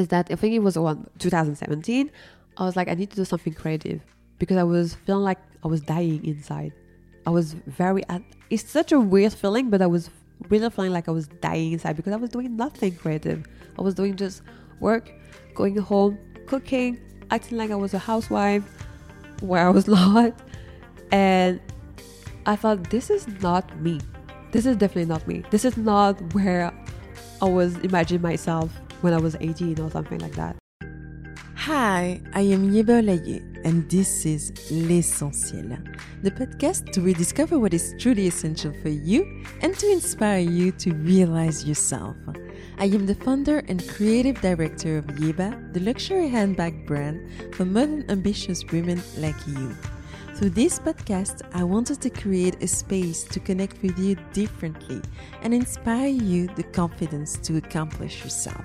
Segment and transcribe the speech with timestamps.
[0.00, 2.10] is that I think it was around 2017.
[2.56, 4.00] I was like, I need to do something creative
[4.38, 6.72] because I was feeling like I was dying inside.
[7.26, 8.02] I was very.
[8.48, 10.10] It's such a weird feeling, but I was
[10.48, 13.46] really feeling like I was dying inside because I was doing nothing creative.
[13.78, 14.42] I was doing just
[14.80, 15.12] work,
[15.54, 16.98] going home, cooking,
[17.30, 18.64] acting like I was a housewife,
[19.40, 20.32] where I was not.
[21.12, 21.60] And
[22.46, 24.00] I thought, this is not me.
[24.52, 25.44] This is definitely not me.
[25.50, 26.72] This is not where
[27.42, 28.72] I was imagining myself
[29.02, 30.56] when I was 18 or something like that.
[31.56, 35.76] Hi, I am Yeba Laye, and this is L'Essentiel,
[36.22, 40.94] the podcast to rediscover what is truly essential for you and to inspire you to
[40.94, 42.16] realize yourself.
[42.78, 48.06] I am the founder and creative director of Yeba, the luxury handbag brand for modern
[48.08, 49.76] ambitious women like you.
[50.36, 55.02] Through this podcast, I wanted to create a space to connect with you differently
[55.42, 58.64] and inspire you the confidence to accomplish yourself.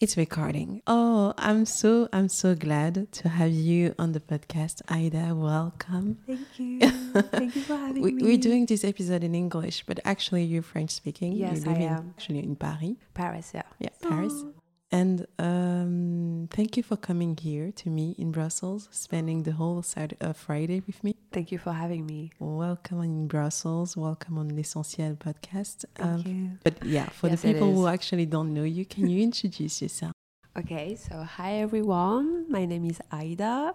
[0.00, 0.80] It's recording.
[0.86, 5.34] Oh, I'm so I'm so glad to have you on the podcast, Aida.
[5.34, 6.18] Welcome.
[6.24, 6.78] Thank you.
[7.34, 8.22] Thank you for having we, me.
[8.22, 11.32] We're doing this episode in English, but actually you're French speaking.
[11.32, 12.14] Yes, you live I in- am.
[12.16, 12.94] Actually in Paris.
[13.12, 13.62] Paris, yeah.
[13.80, 14.44] Yeah, Paris.
[14.90, 20.16] And um, thank you for coming here to me in Brussels, spending the whole Saturday,
[20.22, 21.14] uh, Friday with me.
[21.30, 22.30] Thank you for having me.
[22.38, 23.98] Welcome in Brussels.
[23.98, 25.84] Welcome on L'Essentiel podcast.
[25.98, 26.50] Um, Thank you.
[26.64, 30.12] But yeah, for Yes, the people who actually don't know you, can you introduce yourself?
[30.58, 32.46] Okay, so hi everyone.
[32.48, 33.74] My name is Aida.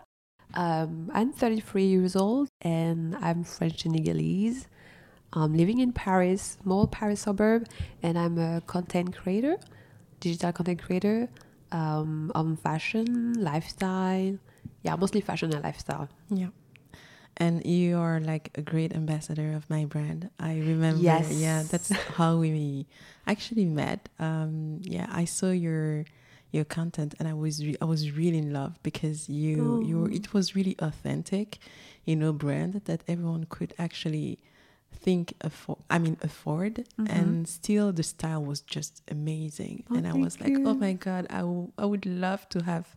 [0.56, 4.68] Um, I'm 33 years old and I'm French Senegalese.
[5.32, 7.68] I'm living in Paris, small Paris suburb,
[8.04, 9.58] and I'm a content creator,
[10.24, 11.18] digital content creator
[11.80, 14.36] um, on fashion, lifestyle.
[14.86, 16.08] Yeah, mostly fashion and lifestyle.
[16.30, 16.52] Yeah.
[17.38, 20.30] And you are like a great ambassador of my brand.
[20.40, 21.02] I remember.
[21.12, 21.32] Yes.
[21.46, 22.86] Yeah, that's how we
[23.34, 24.00] actually met.
[24.20, 26.06] Um, yeah, I saw your
[26.56, 29.58] your content and I was re- I was really in love because you
[29.90, 30.18] you Oh.
[30.20, 31.48] it was really authentic,
[32.06, 34.38] you know, brand that everyone could actually
[34.94, 37.10] think afford I mean afford Mhm.
[37.10, 39.84] and still the style was just amazing.
[39.90, 42.64] Oh, and I was like thank oh my god I, w- I would love to
[42.64, 42.96] have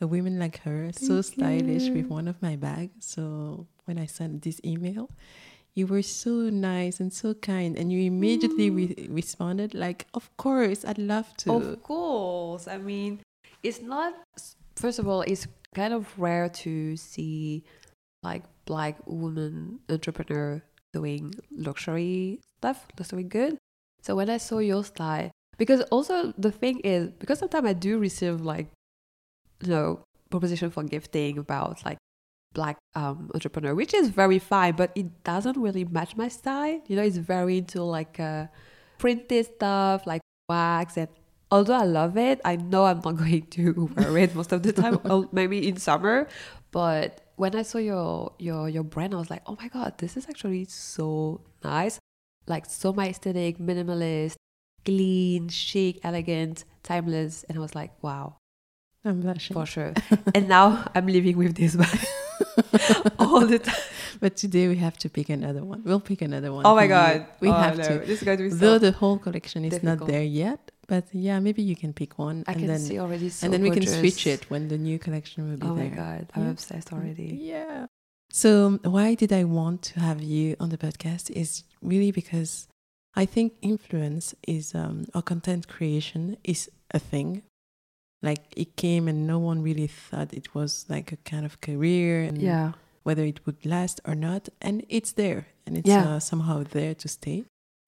[0.00, 3.04] a woman like her so Thank stylish with one of my bags.
[3.06, 5.10] So when I sent this email
[5.74, 10.84] you were so nice and so kind and you immediately re- responded like of course
[10.84, 11.52] I'd love to.
[11.52, 12.68] Of course.
[12.68, 13.20] I mean,
[13.62, 14.12] it's not,
[14.76, 17.64] first of all, it's kind of rare to see
[18.22, 23.58] like black woman entrepreneur doing luxury stuff, luxury good.
[24.02, 27.98] So when I saw your style, because also the thing is, because sometimes I do
[27.98, 28.68] receive like,
[29.62, 31.98] you know, proposition for gifting about like
[32.54, 36.80] black um entrepreneur, which is very fine, but it doesn't really match my style.
[36.86, 38.46] You know, it's very into like uh,
[38.98, 41.08] printed stuff, like wax and
[41.50, 44.72] although I love it, I know I'm not going to wear it most of the
[44.72, 44.98] time.
[45.32, 46.26] maybe in summer,
[46.72, 50.16] but when I saw your your your brand, I was like, oh my god, this
[50.16, 51.98] is actually so nice.
[52.46, 54.34] Like so my aesthetic, minimalist,
[54.84, 58.36] clean, chic, elegant, timeless, and I was like, wow,
[59.04, 59.54] I'm blushing.
[59.54, 59.92] For sure.
[60.34, 61.76] and now I'm living with this
[63.18, 63.74] all the time.
[64.20, 65.82] but today we have to pick another one.
[65.84, 66.88] We'll pick another one Oh my you.
[66.88, 67.98] god, we Oh, have no, to.
[68.00, 71.38] This is going to be though the whole collection is not there yet but yeah
[71.46, 73.70] maybe you can pick one I and can then see already so and then we
[73.78, 76.50] can switch it when the new collection will be Oh there my god, I'm Yeah.
[76.56, 77.28] obsessed already.
[77.54, 77.86] Yeah.
[78.42, 78.50] So
[78.96, 81.50] why did I want to have you on the podcast is
[81.90, 82.52] really because
[83.22, 84.26] I think influence
[84.56, 86.60] is um, or content creation is
[86.98, 87.30] a thing.
[88.28, 92.14] Like it came and no one really thought it was like a kind of career
[92.28, 92.68] and Yeah.
[93.06, 94.42] whether it would last or not.
[94.66, 96.04] And it's there and it's Yeah.
[96.08, 97.38] uh, somehow there to stay.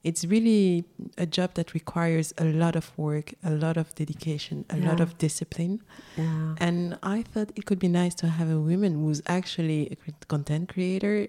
[0.04, 0.84] It's really
[1.16, 5.16] a job that requires a lot of work, a lot of dedication, a lot of
[5.18, 5.82] discipline.
[6.16, 6.54] Yeah.
[6.58, 10.68] And I thought it could be nice to have a woman who's actually a content
[10.68, 11.28] creator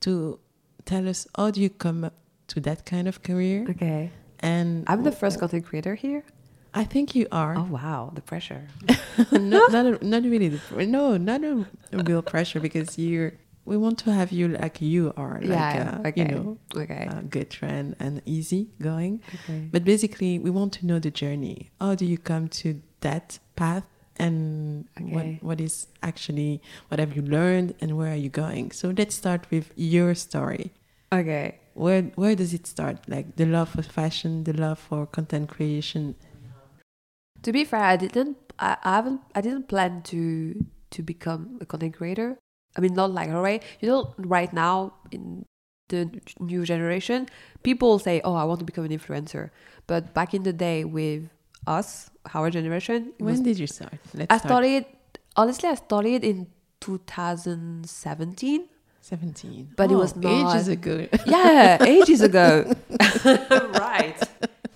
[0.00, 0.38] to
[0.84, 2.14] tell us how do you come up
[2.48, 3.66] to that kind of career.
[3.70, 4.10] Okay.
[4.40, 6.24] And I'm the first content creator here.
[6.72, 7.56] I think you are.
[7.56, 8.68] Oh wow, the pressure.
[9.32, 10.48] not, not, a, not really.
[10.48, 13.32] The, no, not a real pressure because you're.
[13.64, 16.20] We want to have you like you are, like Yeah, uh, okay.
[16.20, 17.06] you know, Okay.
[17.08, 19.20] uh, good trend and easy going.
[19.34, 19.68] okay.
[19.70, 21.70] But basically, we want to know the journey.
[21.80, 23.84] How do you come to that path,
[24.18, 25.38] and Okay.
[25.40, 28.72] what what is actually what have you learned, and where are you going?
[28.72, 30.72] So let's start with your story.
[31.12, 31.58] Okay.
[31.74, 32.96] Where where does it start?
[33.08, 36.16] Like the love for fashion, the love for content creation.
[37.42, 38.36] To be fair, I didn't.
[38.58, 39.20] I, I haven't.
[39.34, 42.36] I didn't plan to to become a content creator.
[42.76, 43.62] I mean, not like right.
[43.80, 45.44] You know, right now in
[45.88, 46.08] the
[46.38, 47.28] new generation,
[47.62, 49.50] people say, "Oh, I want to become an influencer."
[49.86, 51.28] But back in the day, with
[51.66, 53.12] us, our generation.
[53.18, 53.98] When was- did you start?
[54.14, 54.48] Let's I start.
[54.48, 54.86] started
[55.36, 55.68] honestly.
[55.68, 56.46] I started in
[56.80, 58.68] 2017.
[59.02, 59.72] 17.
[59.76, 61.06] But it oh, was ages ago.
[61.26, 62.72] Yeah, ages ago.
[63.74, 64.16] right.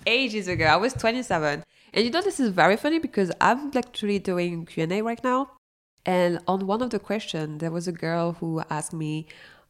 [0.05, 0.65] Ages ago.
[0.65, 1.63] I was 27.
[1.93, 5.51] And you know this is very funny because I'm actually doing Q&A right now.
[6.05, 9.27] And on one of the questions, there was a girl who asked me,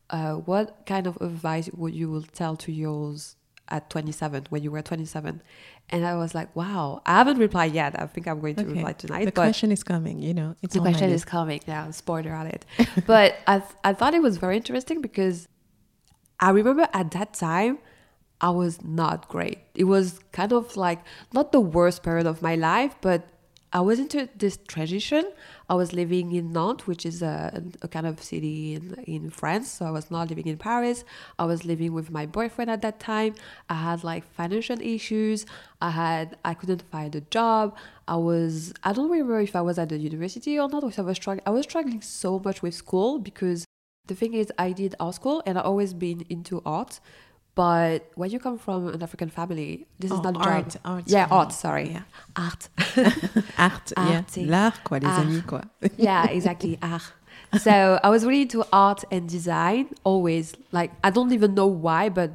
[0.09, 3.35] uh, what kind of advice would you will tell to yours
[3.69, 5.41] at 27 when you were 27?
[5.89, 7.99] And I was like, wow, I haven't replied yet.
[7.99, 8.73] I think I'm going to Okay.
[8.73, 9.25] reply tonight.
[9.25, 10.55] The question is coming, you know.
[10.61, 11.61] It's the question is coming.
[11.67, 12.65] Yeah, spoiler on it.
[13.05, 15.47] but I, th- I thought it was very interesting because
[16.39, 17.77] I remember at that time,
[18.41, 19.59] I was not great.
[19.75, 20.99] It was kind of like
[21.33, 23.25] not the worst period of my life, but
[23.73, 25.25] I was into this transition.
[25.69, 29.69] I was living in Nantes, which is a, a kind of city in, in France.
[29.69, 31.03] So I was not living in Paris.
[31.37, 33.35] I was living with my boyfriend at that time.
[33.69, 35.45] I had like financial issues.
[35.81, 37.75] I had I couldn't find a job.
[38.07, 40.83] I was I don't remember if I was at the university or not.
[40.83, 41.43] Or I was struggling.
[41.45, 43.65] I was struggling so much with school because
[44.07, 46.99] the thing is I did art school and I always been into art.
[47.55, 50.81] But when you come from an African family, this is Oh, not a art, job.
[50.83, 51.27] art, yeah, yeah.
[51.37, 51.51] art.
[51.53, 52.01] Sorry, Yeah.
[52.35, 52.67] art.
[53.57, 54.17] Art, yeah.
[54.17, 54.45] Arty.
[54.45, 55.25] L'art, quoi, les Art.
[55.25, 55.61] amis, quoi.
[55.97, 56.77] yeah, exactly.
[56.81, 57.13] Art.
[57.59, 59.87] So I was really into art and design.
[60.03, 62.31] Always, like I don't even know why, but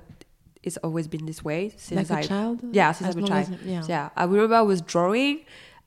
[0.62, 2.60] it's always been this way since like I a child?
[2.72, 3.48] yeah, since I'm a child.
[3.52, 3.82] as- yeah.
[3.88, 4.08] yeah.
[4.16, 5.40] I remember I was drawing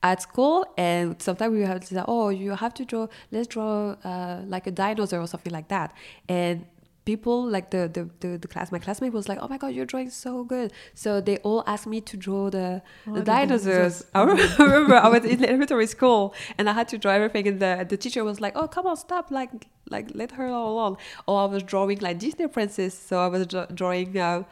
[0.04, 3.08] at school, and sometimes we have to say, "Oh, you have to draw.
[3.32, 5.92] Let's draw uh, like a dinosaur or something like that."
[6.28, 6.66] And
[7.04, 9.84] people like the, the the the class, my classmate was like, "Oh my god, you're
[9.86, 14.04] drawing so good!" So they all asked me to draw the Oh, the dinosaurs.
[14.14, 17.86] I remember, I was in elementary school, and I had to draw everything, and the
[17.88, 19.30] the teacher was like, "Oh, come on, stop!
[19.30, 19.52] Like
[19.90, 20.96] like let her alone."
[21.26, 24.16] Or I was drawing like Disney princess, so I was drawing.
[24.18, 24.44] Uh,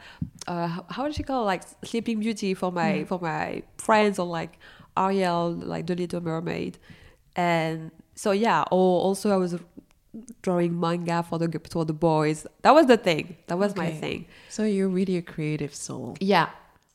[0.47, 1.45] uh, how- did she call it?
[1.45, 4.59] like Sleeping Beauty for my for my friends or like
[4.95, 6.77] Ariel like the Little Mermaid,
[7.35, 8.61] and so yeah.
[8.71, 9.55] Or also I was
[10.41, 12.45] drawing manga for the for the boys.
[12.61, 13.37] That was the thing.
[13.47, 13.99] That was my Okay.
[13.99, 14.25] thing.
[14.49, 16.15] So you're really a creative soul.
[16.19, 16.49] Yeah,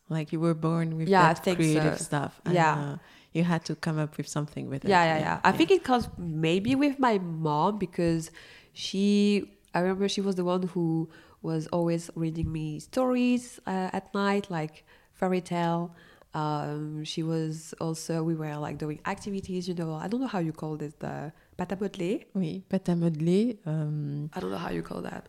[0.08, 2.04] Like you were born with Yeah, that creative so.
[2.04, 2.40] stuff.
[2.44, 2.78] and, Yeah.
[2.78, 2.96] uh,
[3.36, 4.88] you had to come up with something with it.
[4.88, 5.40] yeah, yeah, yeah.
[5.44, 8.30] I think it comes maybe with my mom because
[8.72, 9.52] she.
[9.74, 11.10] I remember she was the one who
[11.42, 15.94] was always reading me stories uh, at night, like fairy tale.
[16.34, 19.68] Um, she was also we were like doing activities.
[19.68, 22.26] You know, I don't know how you call this the pâte à modeler.
[22.34, 23.58] Oui, pâte à modeler.
[23.66, 25.24] Um, I don't know how you call that.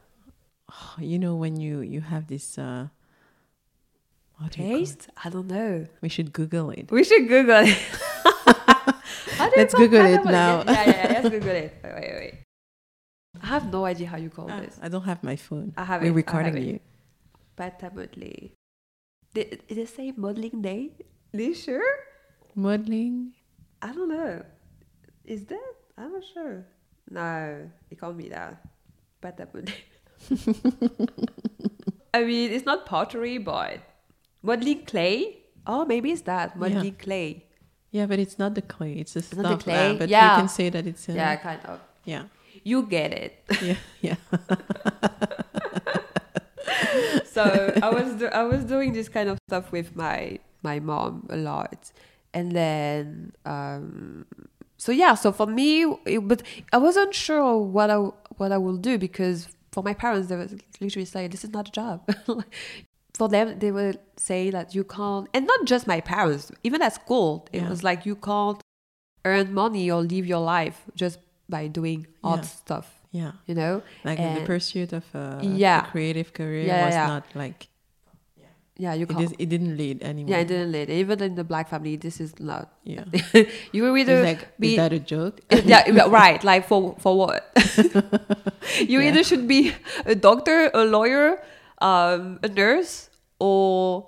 [0.99, 2.57] you know when you you have this.
[2.57, 2.87] Uh,
[4.39, 4.79] what do you call it?
[4.85, 5.09] Taste?
[5.25, 5.85] I don't know.
[6.01, 6.91] We should Google it.
[6.91, 7.77] We should Google it.
[9.39, 10.63] How do you Let's Google it now.
[10.67, 11.73] Yeah, yeah, let's Google it.
[11.83, 12.33] Wait, wait, wait.
[13.41, 14.77] I have no idea how you call Ah, this.
[14.81, 15.71] I don't have my phone.
[15.77, 16.79] I have We're it, recording have you.
[17.57, 18.51] Pâte à modeler.
[19.33, 20.91] Did, did it say modeling day?
[21.33, 21.83] You sure?
[22.55, 23.31] Modeling.
[23.81, 24.43] I don't know.
[25.23, 25.73] Is that?
[25.99, 26.65] I'm not sure.
[27.09, 28.61] No, it can't be that.
[29.21, 29.69] Modeler.
[32.13, 33.79] I mean, it's not pottery, but
[34.41, 35.37] modeling clay.
[35.67, 37.45] Oh, maybe it's that modeling clay.
[37.91, 38.93] Yeah, but it's not the clay.
[38.93, 39.57] It's the not stuff.
[39.59, 39.95] the clay?
[39.97, 40.35] but Yeah.
[40.35, 41.09] you can say that it's.
[41.09, 41.79] Uh, Yeah, kind of.
[42.05, 42.23] Yeah.
[42.63, 43.43] You get it.
[43.61, 43.75] Yeah.
[44.01, 44.15] Yeah.
[47.25, 51.27] so I was do- I was doing this kind of stuff with my my mom
[51.29, 51.91] a lot,
[52.33, 54.25] and then um,
[54.83, 55.13] so yeah.
[55.23, 56.41] So for me, it, but
[56.73, 57.97] I wasn't sure what I
[58.39, 60.49] what I will do because for my parents they were
[60.81, 61.97] literally saying this is not a job.
[63.19, 66.51] for them, they would say that you can't, and not just my parents.
[66.63, 67.69] Even at school, it Yeah.
[67.69, 68.59] was like you can't
[69.25, 71.19] earn money or live your life just
[71.49, 72.45] by doing odd Yeah.
[72.63, 72.87] stuff.
[73.11, 73.31] Yeah.
[73.47, 75.83] You know, Like the pursuit of a, Yeah.
[75.87, 77.67] a creative career Yeah, was not like
[78.79, 79.21] yeah, you can't.
[79.27, 80.31] is, it didn't lead anymore.
[80.31, 80.89] Yeah, it didn't lead.
[80.89, 82.71] Even in the black family, this is not.
[82.87, 83.03] Yeah.
[83.75, 85.41] you It's either like, be is that a joke?
[85.51, 86.41] yeah, yeah, right.
[86.43, 87.43] Like for for what?
[88.79, 89.07] you Yeah.
[89.11, 89.73] either should be
[90.05, 91.43] a doctor, a lawyer,
[91.81, 93.09] um, a nurse,
[93.39, 94.07] or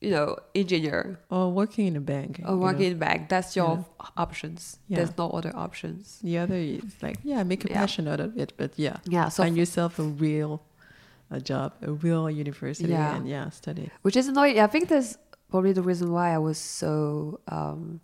[0.00, 2.40] you know, engineer Or working in a bank.
[2.48, 2.86] or working know.
[2.86, 3.28] in a bank.
[3.28, 3.84] That's your
[4.16, 4.78] options.
[4.88, 4.96] Yeah.
[4.96, 6.18] There's no other options.
[6.24, 7.80] The other is like, yeah, make a Yeah.
[7.80, 8.54] passion out of it.
[8.56, 9.28] But yeah, Yeah.
[9.28, 10.62] So find yourself a real
[11.30, 13.16] a job, a real university, Yeah.
[13.16, 13.90] and yeah, study.
[14.02, 14.58] which is annoying.
[14.58, 15.16] I think that's
[15.50, 17.40] probably the reason why I was so.
[17.48, 18.00] Um,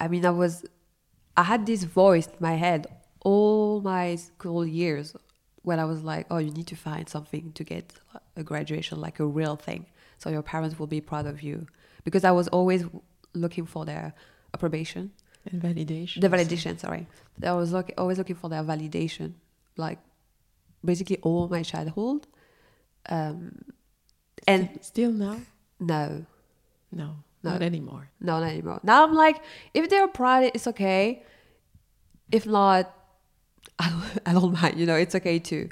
[0.00, 0.64] I mean, I was,
[1.36, 2.86] I had this voice in my head
[3.22, 5.14] all my school years
[5.62, 7.92] when I was like, "Oh, you need to find something to get
[8.36, 9.86] a graduation, like a real thing,
[10.18, 11.66] so your parents will be proud of you."
[12.04, 12.84] Because I was always
[13.34, 14.14] looking for their
[14.54, 15.10] approbation,
[15.50, 16.20] And validation.
[16.20, 16.78] the validation.
[16.78, 17.06] Sorry,
[17.42, 19.34] I was look, always looking for their validation,
[19.76, 19.98] like
[20.84, 22.26] basically all my childhood.
[23.08, 23.64] Um,
[24.46, 25.40] and Still now?
[25.80, 26.24] no,
[26.92, 27.16] No.
[27.42, 27.52] No.
[27.52, 28.10] Not anymore.
[28.20, 28.80] No, not anymore.
[28.82, 29.40] Now I'm like,
[29.72, 31.22] if they're proud, it's okay.
[32.32, 32.92] If not,
[33.78, 34.80] I don't, I don't mind.
[34.80, 35.68] You know, it's okay too.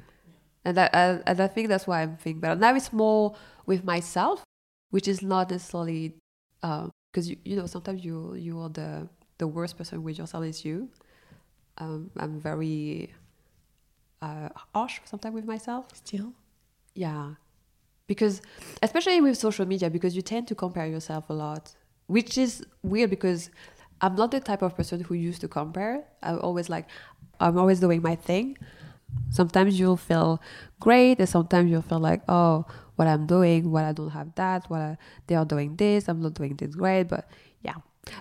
[0.64, 2.54] And that, and, and I think that's why I'm thinking better.
[2.54, 3.34] Now it's more
[3.66, 4.44] with myself,
[4.90, 6.14] which is not necessarily
[6.60, 10.64] because you, you know sometimes you you are the the worst person with yourself is
[10.64, 10.88] you.
[11.78, 13.12] Um, I'm very
[14.22, 15.86] uh, harsh sometimes with myself.
[15.94, 16.32] Still?
[16.94, 17.34] Yeah.
[18.06, 18.42] Because,
[18.82, 21.74] especially with social media, because you tend to compare yourself a lot,
[22.06, 23.50] which is weird because
[24.00, 26.04] I'm not the type of person who used to compare.
[26.22, 26.86] I'm always like,
[27.40, 28.58] I'm always doing my thing.
[29.30, 30.42] Sometimes you'll feel
[30.80, 34.68] great, and sometimes you'll feel like, oh, what I'm doing, what I don't have that,
[34.68, 37.04] what I, they are doing this, I'm not doing this great.
[37.04, 37.26] But
[37.62, 37.76] yeah.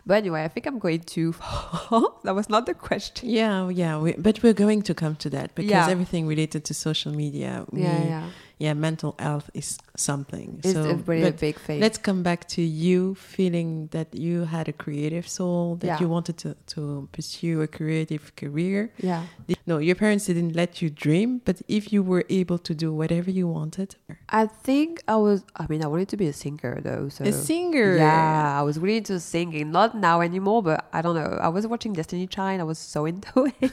[0.05, 1.33] But anyway, I think I'm going to.
[2.23, 3.29] that was not the question.
[3.29, 3.97] Yeah, yeah.
[3.99, 5.89] We, but we're going to come to that because Yeah.
[5.89, 8.29] everything related to social media, we, Yeah, yeah.
[8.59, 10.59] Yeah, mental health is something.
[10.63, 11.79] It's so, a really big thing.
[11.81, 15.99] let's come back to you feeling that you had a creative soul, that Yeah.
[15.99, 18.91] you wanted to, to pursue a creative career.
[18.97, 19.23] yeah.
[19.65, 23.31] No, your parents didn't let you dream, but if you were able to do whatever
[23.31, 23.95] you wanted,
[24.29, 25.43] I think I was.
[25.55, 27.07] I mean, I wanted to be a singer though.
[27.09, 27.95] So a singer.
[27.97, 29.71] Yeah, I was really into singing.
[29.71, 31.37] Not now anymore, but I don't know.
[31.41, 32.59] I was watching Destiny Child.
[32.61, 33.71] I was so into it.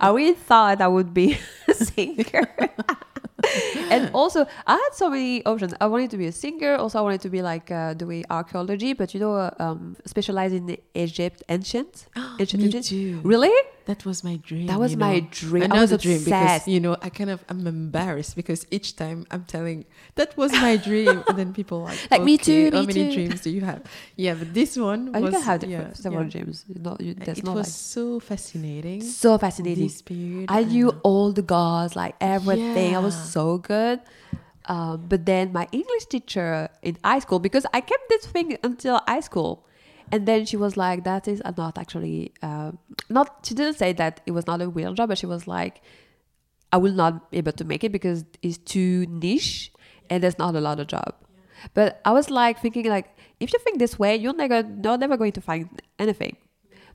[0.00, 2.48] I really thought I would be a singer.
[3.90, 5.74] and also, I had so many options.
[5.80, 6.76] I wanted to be a singer.
[6.76, 10.52] Also, I wanted to be like uh, doing archaeology, but you know, uh, um, specialize
[10.52, 12.06] in Egypt, ancient,
[12.40, 12.86] ancient Me Egypt.
[12.86, 13.20] too.
[13.22, 13.52] Really?
[13.86, 14.66] That was my dream.
[14.66, 15.26] That was you my know.
[15.30, 15.62] dream.
[15.62, 19.44] I Another dream because you know I kind of I'm embarrassed because each time I'm
[19.44, 19.84] telling
[20.16, 23.04] that was my dream, and then people are like Like, me too, How me many
[23.08, 23.82] too." dreams do you have?
[24.16, 26.30] Yeah, but this one Oh, was you can have yeah, several yeah.
[26.34, 26.64] dreams.
[26.68, 29.00] Not, you, It not was like so fascinating.
[29.02, 29.84] so fascinating.
[29.86, 30.46] This period.
[30.50, 32.96] I knew all the gods, like everything.
[32.96, 34.00] I was so good.
[34.66, 39.00] Um, but then my English teacher in high school, because I kept this thing until
[39.06, 39.64] high school,
[40.12, 42.72] and then she was like, "That is not actually uh,
[43.08, 45.82] not." She didn't say that it was not a real job, but she was like,
[46.72, 49.72] "I will not be able to make it because it's too niche,
[50.08, 51.14] and there's not a lot of job."
[51.74, 55.16] But I was like thinking, like, if you think this way, you're never, you're never
[55.16, 56.36] going to find anything.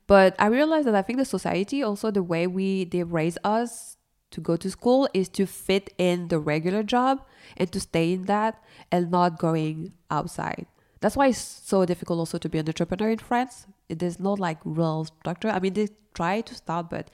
[0.08, 3.98] But I realized that I think the society, also the way we they raise us
[4.32, 7.24] to go to school, is to fit in the regular job
[7.58, 10.68] and to stay in that and not going outside.
[11.02, 13.66] That's why it's so difficult also to be an entrepreneur in France.
[13.90, 15.50] It is not like real structure.
[15.50, 17.10] I mean, they try to start, but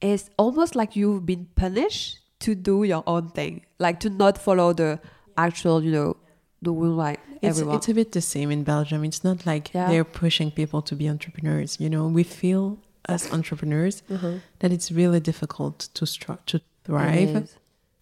[0.00, 4.72] it's almost like you've been punished to do your own thing, like to not follow
[4.72, 4.98] the
[5.36, 6.16] actual, you know,
[6.62, 7.76] the rule like everyone.
[7.76, 9.04] it's a bit the same in Belgium.
[9.04, 9.88] It's not like Yeah.
[9.90, 11.78] they're pushing people to be entrepreneurs.
[11.80, 14.40] You know, we feel as entrepreneurs Mhm.
[14.60, 16.04] that it's really difficult to
[16.50, 17.48] to thrive.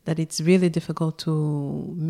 [0.09, 1.33] That it's really difficult to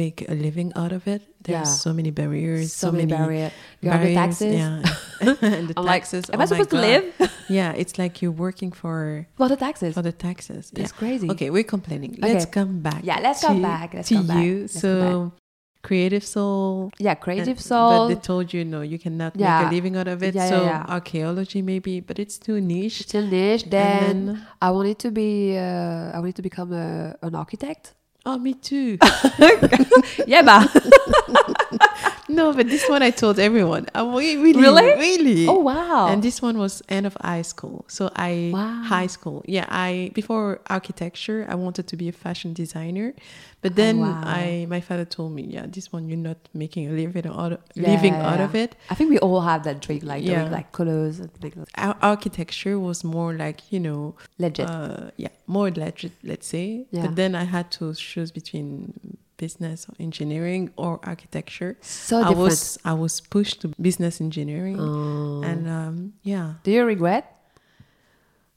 [0.03, 1.21] make a living out of it.
[1.43, 1.83] There's Yeah.
[1.85, 3.51] so many barriers, so, many barriers.
[3.83, 4.55] You have the barriers, taxes.
[4.55, 6.31] Yeah, and the I'm like, taxes.
[6.31, 7.05] am oh I supposed to live?
[7.49, 9.95] Yeah, it's like you're working for For the taxes.
[9.99, 10.71] for the taxes.
[10.71, 10.83] Yeah.
[10.85, 11.27] It's crazy.
[11.33, 12.13] Okay, we're complaining.
[12.23, 12.35] Okay.
[12.35, 13.01] Let's come back.
[13.03, 13.95] Yeah, let's to, come back.
[13.95, 14.45] Let's to come back.
[14.45, 14.55] you.
[14.69, 15.33] Let's come so,
[15.83, 16.91] creative soul.
[16.99, 18.09] Yeah, creative and- soul.
[18.09, 19.69] But they told you no, you cannot make Yeah.
[19.69, 20.35] a living out of it.
[20.35, 20.85] Yeah, so yeah.
[20.89, 23.03] archaeology maybe, but it's too niche.
[23.03, 23.65] Still niche.
[23.65, 25.57] Then, then- I wanted to be.
[25.57, 27.95] Uh, I wanted to become a, an architect.
[28.27, 28.99] Oh, me too.
[30.27, 30.69] yeah, but
[32.29, 33.87] no, but this one I told everyone.
[33.95, 34.95] I really, really, Really?
[34.97, 35.47] really.
[35.49, 36.09] oh wow.
[36.09, 37.85] And this one was end of high school.
[37.89, 38.83] So I Wow.
[38.85, 39.43] high school.
[39.47, 43.15] Yeah, I before architecture, I wanted to be a fashion designer.
[43.61, 44.23] But then Oh, wow.
[44.25, 47.61] I my father told me, yeah, this one you're not making a living out of,
[47.75, 48.45] living Yeah, out yeah.
[48.45, 48.77] of it.
[48.91, 50.41] I think we all have that dream, like Yeah.
[50.41, 54.69] doing like colors like- Ar- architecture was more like, you know, Legit.
[54.71, 56.87] uh, yeah, more legit, let's say.
[56.93, 57.03] Yeah.
[57.07, 61.77] But then I had to choose between business or engineering or architecture.
[61.81, 62.39] so I different.
[62.39, 65.41] was I was pushed to business engineering, Oh.
[65.43, 67.25] and um, yeah, Do you regret?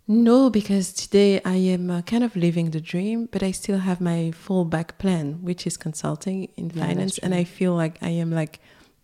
[0.07, 4.01] no, because today I am uh, kind of living the dream, but I still have
[4.01, 7.33] my fallback plan, which is consulting in Yeah, finance, and.
[7.33, 8.59] I feel like I am like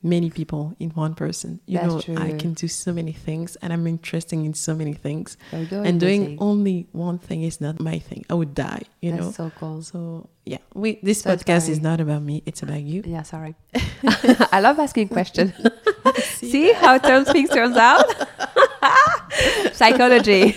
[0.08, 1.60] many people in one person.
[1.66, 4.94] You That's know, I can do so many things, and I'm interested in so many
[4.94, 8.26] things, and doing only one thing is not my thing.
[8.30, 8.84] I would die.
[9.02, 9.32] You That's know.
[9.32, 9.82] so cool.
[9.84, 13.04] So yeah, we this So podcast is not about me; it's about you.
[13.06, 13.56] Yeah, sorry.
[14.52, 15.54] I love asking questions.
[16.40, 18.06] See how turns things turns out.
[19.74, 20.56] Psychology.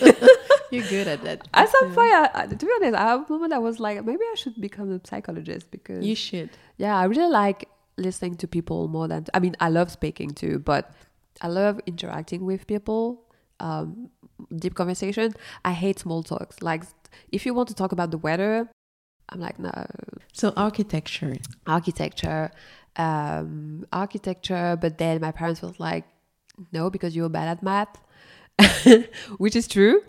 [0.70, 1.48] You're good at that.
[1.52, 1.94] At some Yeah.
[1.94, 4.60] point, I, to be honest, I have a moment I was like, maybe I should
[4.60, 6.50] become a psychologist because you should.
[6.78, 7.68] yeah, I really like
[8.00, 10.92] listening to people more than I mean, I love speaking too, but
[11.40, 13.24] I love interacting with people.
[13.60, 14.10] Um,
[14.56, 15.34] deep conversation.
[15.64, 16.62] I hate small talks.
[16.62, 16.84] Like,
[17.30, 18.70] if you want to talk about the weather,
[19.28, 19.70] I'm like, no.
[20.32, 21.36] So architecture.
[21.66, 22.50] Architecture,
[22.96, 26.04] um, architecture, but then my parents was like,
[26.72, 28.00] no, because you're bad at math,
[29.38, 30.02] which is true.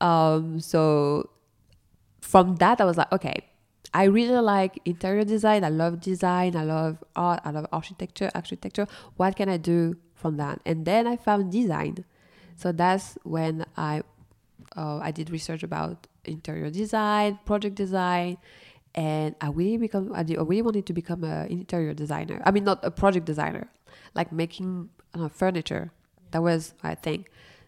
[0.00, 1.30] Um, so
[2.20, 3.47] from that, I was like, okay,
[3.94, 5.64] I really like interior design.
[5.64, 6.56] I love design.
[6.56, 7.40] I love art.
[7.44, 8.30] I love architecture.
[8.34, 8.86] Architecture.
[9.16, 10.60] What can I do from that?
[10.66, 12.04] And then I found design.
[12.56, 14.02] So that's when I
[14.76, 18.36] uh, I did research about interior design, project design,
[18.94, 22.42] and I really become I really wanted to become an interior designer.
[22.44, 23.68] I mean, not a project designer,
[24.14, 25.92] like making uh, furniture.
[26.32, 27.26] That was my thing.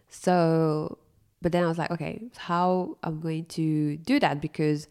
[0.09, 0.97] So,
[1.41, 4.87] but then I was like, okay, how I'm going to do that because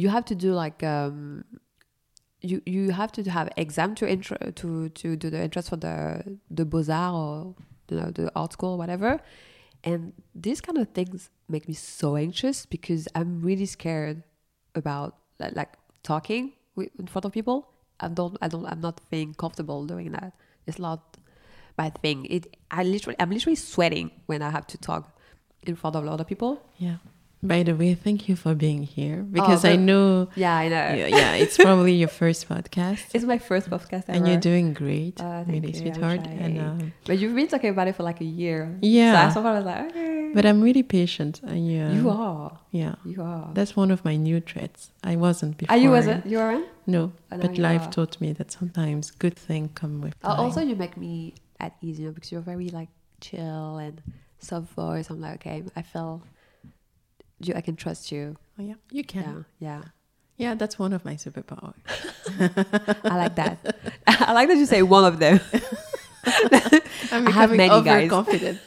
[0.00, 1.44] you have to do like um,
[2.40, 5.96] you you have to have exam to intro to to do the entrance for the
[6.58, 7.54] the beaux arts or
[7.90, 9.20] you know the art school or whatever.
[9.82, 14.22] And these kind of things make me so anxious because I'm really scared
[14.74, 17.58] about like, like talking in front of people.
[17.98, 20.32] I don't I don't I'm not feeling comfortable doing that.
[20.66, 21.16] It's not
[21.76, 22.26] my thing.
[22.26, 25.18] It I literally I'm literally sweating when I have to talk
[25.62, 26.62] in front of a lot of people.
[26.78, 26.96] Yeah.
[27.42, 30.28] By the way, thank you for being here because oh, I know.
[30.34, 30.94] Yeah, I know.
[30.94, 33.14] Yeah, yeah, it's probably your first podcast.
[33.14, 34.12] It's my first podcast ever.
[34.12, 35.18] And you're doing great.
[35.18, 35.78] Uh, really, you.
[35.78, 36.26] sweetheart.
[36.26, 38.76] And um, but you've been talking about it for like a year.
[38.82, 39.32] Yeah.
[39.32, 40.32] So I was like, okay.
[40.34, 41.40] But I'm really patient.
[41.42, 42.58] And yeah, you are.
[42.72, 43.50] Yeah, you are.
[43.54, 44.90] That's one of my new traits.
[45.02, 45.74] I wasn't before.
[45.74, 46.26] Are you wasn't?
[46.26, 46.66] You aren't?
[46.86, 47.90] No, oh, but life are.
[47.90, 50.14] taught me that sometimes good things come with.
[50.22, 52.88] Uh, also, you make me at ease, you know, because you're very like
[53.22, 54.02] chill and
[54.40, 55.08] soft voice.
[55.08, 56.22] I'm like, okay, I feel
[57.40, 58.36] you, I can trust you.
[58.58, 59.46] Oh yeah, you can.
[59.58, 59.82] Yeah, yeah.
[60.36, 61.74] Yeah, that's one of my superpowers.
[63.04, 63.58] I like that.
[64.06, 65.38] I like that you say one of them.
[67.12, 68.58] I'm I have many overconfident.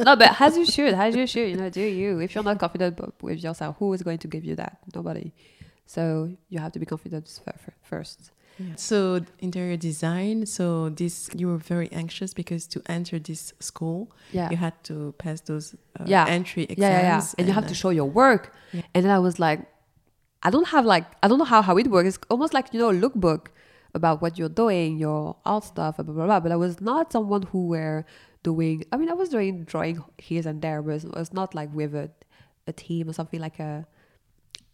[0.00, 2.18] no, but as you should, as you should, you know, do you.
[2.18, 4.78] If you're not confident with yourself, who is going to give you that?
[4.94, 5.32] Nobody.
[5.86, 7.30] So you have to be confident
[7.82, 8.32] first.
[8.58, 8.76] Yeah.
[8.76, 10.46] So interior design.
[10.46, 14.50] So this you were very anxious because to enter this school, yeah.
[14.50, 16.26] you had to pass those uh, yeah.
[16.26, 16.78] entry exams.
[16.78, 17.16] Yeah, yeah, yeah.
[17.16, 18.54] And, and you have uh, to show your work.
[18.72, 18.82] Yeah.
[18.94, 19.60] And then I was like,
[20.42, 22.08] I don't have like I don't know how how it works.
[22.08, 23.46] It's almost like you know a lookbook
[23.94, 26.40] about what you're doing, your art stuff, blah blah blah.
[26.40, 28.04] But I was not someone who were
[28.42, 28.84] doing.
[28.92, 31.94] I mean, I was doing drawing here and there, but it was not like with
[31.94, 32.10] a
[32.66, 33.86] a team or something like a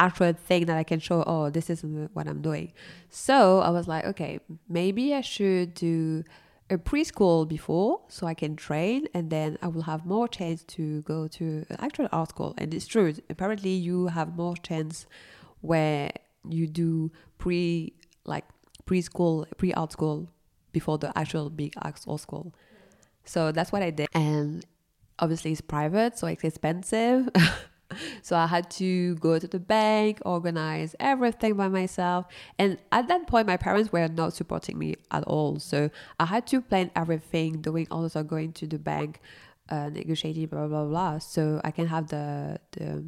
[0.01, 2.73] actual thing that I can show, oh, this is what I'm doing.
[3.09, 6.25] So I was like, okay, maybe I should do
[6.71, 11.03] a preschool before so I can train and then I will have more chance to
[11.03, 12.55] go to an actual art school.
[12.59, 13.15] And it's true.
[13.29, 15.07] Apparently you have more chance
[15.61, 16.11] where
[16.49, 17.93] you do pre
[18.25, 18.45] like
[18.87, 20.31] preschool, pre art school
[20.73, 22.55] before the actual big art school.
[23.25, 24.09] So that's what I did.
[24.15, 24.65] And
[25.19, 27.29] obviously it's private, so it's expensive.
[28.23, 32.27] so I had to go to the bank, organize everything by myself.
[32.59, 35.59] And at that point, my parents were not supporting me at all.
[35.59, 39.21] So I had to plan everything, doing all also going to the bank,
[39.69, 41.19] uh, negotiating, blah, blah, blah.
[41.19, 43.05] So I can have the, the,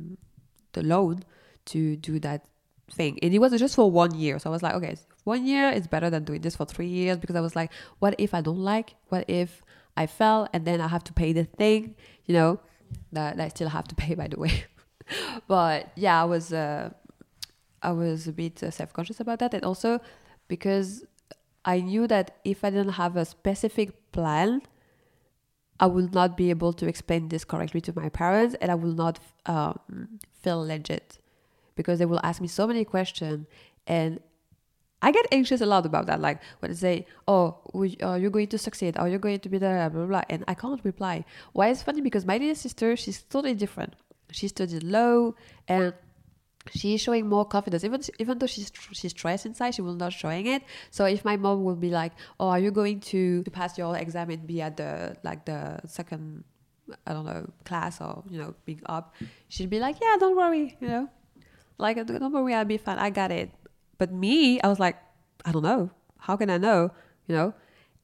[0.73, 1.25] the loan
[1.67, 2.47] to do that
[2.91, 3.19] thing.
[3.23, 4.39] And it was just for one year.
[4.39, 7.19] So I was like, okay, one year is better than doing this for three years
[7.19, 8.95] because I was like, what if I don't like?
[9.09, 9.63] What if
[9.97, 11.95] I fell and then I have to pay the thing,
[12.27, 12.61] you know?
[13.13, 14.65] That I still have to pay, by the way.
[15.49, 16.91] but yeah, I was uh,
[17.83, 20.01] I was a bit uh, self conscious about that, and also
[20.49, 21.05] because
[21.65, 24.63] I knew that if I didn't have a specific plan,
[25.81, 28.93] I would not be able to explain this correctly to my parents, and I will
[28.93, 31.19] not um, feel legit
[31.75, 33.47] because they will ask me so many questions,
[33.87, 34.21] and
[35.01, 36.21] I get anxious a lot about that.
[36.21, 37.59] Like when they say, "Oh,
[38.03, 38.97] are you going to succeed?
[38.97, 41.25] Are you going to be there?" Blah blah blah, and I can't reply.
[41.53, 41.69] Why?
[41.69, 43.95] It's funny because my little sister, she's totally different
[44.33, 45.33] she studied law
[45.69, 45.95] and
[46.71, 47.85] she's showing more confidence.
[47.85, 50.63] Even even though she's she's stressed inside she will not showing it.
[50.91, 53.97] So if my mom will be like oh are you going to, to pass your
[53.97, 56.45] exam and be at the like the second
[57.07, 59.15] i don't know class or you know being up
[59.49, 61.09] she'd be like yeah don't worry you know.
[61.79, 62.99] Like don't worry i'll be fine.
[62.99, 63.51] I got it.
[63.99, 64.97] But me i was like
[65.45, 65.91] i don't know.
[66.19, 66.91] How can i know
[67.27, 67.55] you know?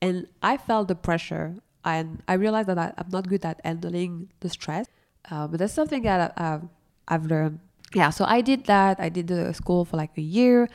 [0.00, 4.30] And i felt the pressure and i realized that I, i'm not good at handling
[4.40, 4.86] the stress
[5.31, 6.61] uh, but that's something that uh,
[7.07, 7.61] I've learned.
[7.94, 9.00] Yeah, so I did that.
[9.00, 10.68] I did the school for like a year.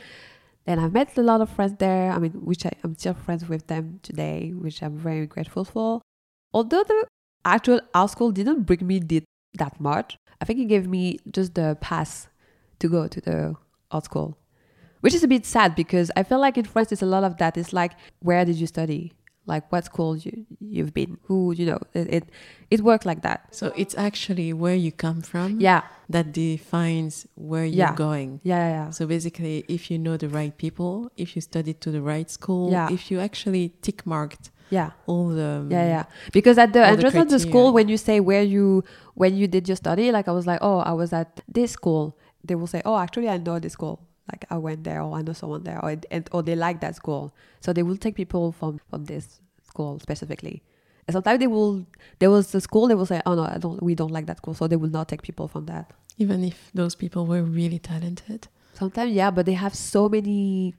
[0.66, 2.10] Then I met a lot of friends there.
[2.10, 6.00] I mean, which I, I'm still friends with them today, which I'm very grateful for.
[6.52, 7.06] Although the
[7.44, 9.24] actual art school didn't bring me did
[9.58, 12.28] that much, I think it gave me just the pass
[12.80, 13.54] to go to the
[13.90, 14.38] art school,
[15.00, 17.36] which is a bit sad because I feel like in France there's a lot of
[17.38, 17.56] that.
[17.56, 19.12] It's like, where did you study?
[19.46, 21.78] Like what school you you've been, who you know.
[21.92, 22.24] It it,
[22.70, 23.54] it worked like that.
[23.54, 27.94] So it's actually where you come from Yeah, that defines where you're Yeah.
[27.94, 28.40] going.
[28.42, 28.70] yeah, yeah.
[28.84, 28.90] yeah.
[28.90, 32.70] So basically, if you know the right people, if you studied to the right school,
[32.70, 32.90] Yeah.
[32.92, 34.90] if you actually tick marked yeah.
[35.06, 36.04] all the Yeah, yeah.
[36.32, 38.82] Because at the entrance of the school, when you say where you
[39.14, 42.16] when you did your study, like I was like, oh, I was at this school.
[42.46, 44.00] They will say, oh, actually, I know this school.
[44.32, 46.96] Like I went there, or I know someone there, or and, or they like that
[46.96, 47.34] school.
[47.60, 50.62] So they will take people from from this school specifically.
[51.06, 51.86] And sometimes they will.
[52.18, 52.88] There was a school.
[52.88, 53.82] They will say, oh no, I don't.
[53.82, 55.92] We don't like that school, so they will not take people from that.
[56.18, 58.48] even if those people were really talented.
[58.74, 60.74] Sometimes, yeah, but they have so many,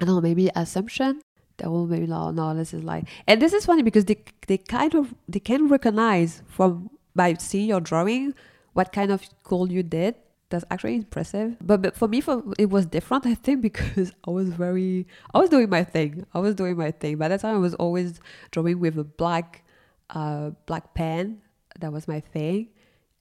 [0.00, 1.20] I don't know, maybe assumption
[1.58, 4.58] that will maybe no, no, this is like, and this is funny because they they
[4.58, 8.34] kind of they can recognize from by seeing your drawing
[8.72, 10.14] what kind of school you did.
[10.54, 11.56] That's actually impressive.
[11.60, 13.26] But, but for me, for it was different.
[13.34, 16.24] I think because I was very, I was doing my thing.
[16.32, 17.16] I was doing my thing.
[17.18, 18.20] By that time, I was always
[18.52, 19.64] drawing with a black,
[20.10, 21.42] uh, black pen.
[21.80, 22.68] That was my thing,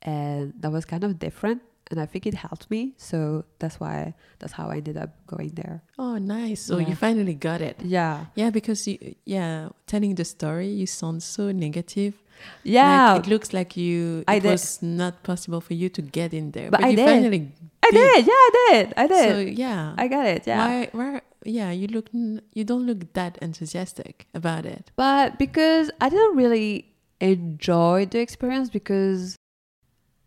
[0.03, 2.93] and that was kind of different and I think it helped me.
[2.97, 5.83] So that's why that's how I ended up going there.
[5.99, 6.61] Oh, nice.
[6.61, 6.87] So Yeah.
[6.89, 7.77] you finally got it.
[7.83, 12.22] Yeah, Yeah, because you, yeah, telling the story, you sound so negative.
[12.63, 14.51] Yeah, Like, it looks like you, I it did.
[14.51, 16.69] was not possible for you to get in there.
[16.71, 17.05] But I you did.
[17.07, 17.51] finally
[17.83, 18.25] I did.
[18.25, 18.93] Yeah, I did.
[18.97, 19.29] I did.
[19.31, 19.93] So, yeah.
[19.97, 20.47] I got it.
[20.47, 24.91] Yeah, Why, why, yeah, you look, you don't look that enthusiastic about it.
[24.95, 29.35] but because I didn't really enjoy the experience because,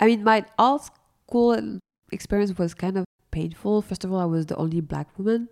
[0.01, 0.83] I mean, my art
[1.29, 1.79] school
[2.13, 3.83] experience was kind of painful.
[3.83, 5.49] First of all, I was the only black woman.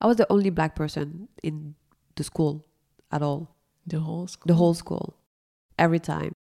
[0.00, 1.74] I was the only black person in
[2.16, 2.66] the school
[3.12, 3.54] at all.
[3.86, 4.44] The whole school.
[4.46, 5.14] the whole school
[5.86, 6.32] every time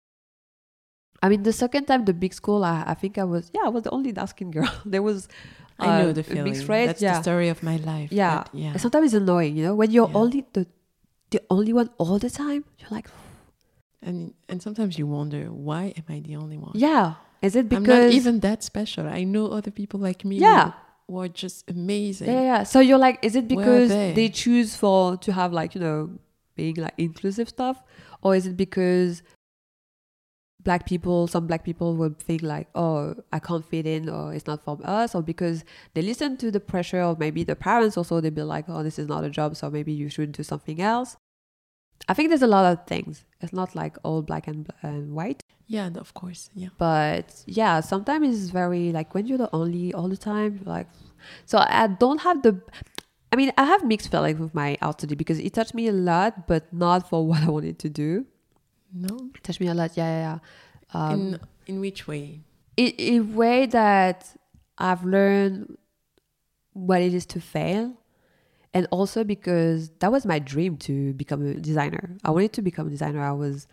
[1.24, 3.70] i mean the second time the big school i, I think i was yeah i
[3.76, 5.28] was the only dark skinned girl there was
[5.82, 6.44] I know uh, the feeling.
[6.44, 8.10] mixed race That's yeah the story of my life.
[8.12, 8.44] Yeah.
[8.52, 8.76] yeah.
[8.76, 10.22] Sometimes it's annoying you know when you're Yeah.
[10.22, 10.64] only the
[11.36, 13.08] the only one all the time you're like
[14.08, 16.74] And and sometimes you wonder why am I the only one?
[16.88, 17.06] yeah
[17.42, 19.08] is it because I'm not even that special.
[19.20, 20.36] I know other people like me.
[20.48, 20.66] Yeah.
[21.08, 22.28] who are just amazing.
[22.28, 24.12] yeah, yeah yeah so you're like is it because they?
[24.20, 26.00] they choose for to have like you know
[26.60, 27.78] being like inclusive stuff
[28.22, 29.22] or is it because
[30.62, 34.46] black people some black people would think like oh i can't fit in or it's
[34.46, 38.20] not from us or because they listen to the pressure of maybe the parents also
[38.20, 40.82] they'd be like oh this is not a job so maybe you should do something
[40.82, 41.16] else
[42.10, 45.42] i think there's a lot of things it's not like all black and, and white
[45.68, 46.50] Yeah, of course.
[46.54, 46.70] Yeah.
[46.78, 50.88] but yeah sometimes it's very like when you're the only all the time like
[51.46, 52.60] so i don't have the
[53.32, 55.92] i mean i have mixed feelings with my art study because it touched me a
[55.92, 58.26] lot but not for what i wanted to do
[58.94, 59.16] No.
[59.36, 60.40] it touched me a lot yeah yeah, yeah.
[61.00, 62.42] Um, in in which way?
[62.78, 64.20] in a way that
[64.78, 65.78] I've learned
[66.74, 67.94] what it is to fail,
[68.74, 72.18] and also because that was my dream to become a designer.
[72.24, 73.22] I wanted to become a designer.
[73.22, 73.68] I was,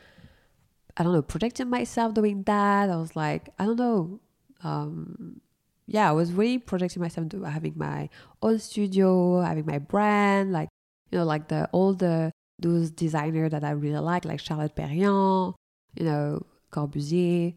[0.97, 2.91] I don't know, projecting myself doing that.
[2.91, 4.21] I was like, I don't know,
[4.65, 5.41] um,
[5.87, 8.09] yeah, I was really projecting myself to having my
[8.43, 10.69] own studio, having my brand, like
[11.11, 15.55] you know, like the all the those designers that I really like, like Charlotte Perriand,
[15.95, 17.55] you know, Corbusier.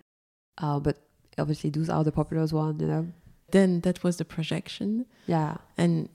[0.57, 0.97] Uh, but
[1.37, 3.07] obviously, those are the popular ones, you know.
[3.51, 5.57] Then that was the projection, Yeah.
[5.77, 6.09] and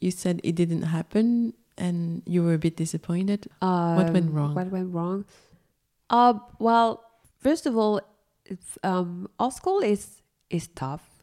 [0.00, 3.48] you said it didn't happen, and you were a bit disappointed.
[3.60, 4.54] What went Um, wrong?
[4.54, 5.24] What went wrong?
[6.08, 7.02] Uh, well,
[7.38, 8.00] first of all,
[8.46, 11.17] it's, um, our school is is tough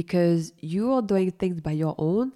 [0.00, 2.26] because you are doing things by your own,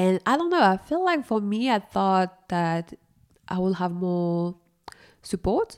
[0.00, 0.62] and I don't know.
[0.74, 2.84] I feel like for me, I thought that
[3.54, 4.54] I will have more
[5.32, 5.70] support.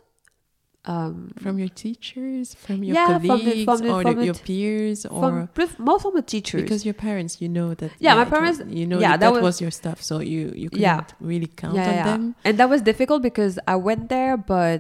[0.85, 4.35] Um, From your teachers, from your Yeah, from the- colleagues, from the- or the- your
[4.49, 5.21] peers, or
[5.57, 6.61] from more from the teachers.
[6.63, 7.91] because your parents, you know that.
[8.01, 10.15] Yeah, my it was- parents- you know yeah, that, that was- was, your stuff, so
[10.33, 11.05] you you couldn't Yeah.
[11.31, 12.09] really count yeah, on yeah.
[12.11, 12.23] them.
[12.47, 14.79] And that was difficult because I went there, but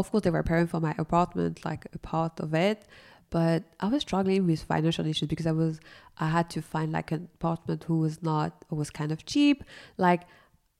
[0.00, 2.78] of course they were paying for my apartment, like a part of it.
[3.32, 5.80] But I was struggling with financial issues because I was
[6.18, 9.64] I had to find like an apartment who was not was kind of cheap.
[9.96, 10.24] Like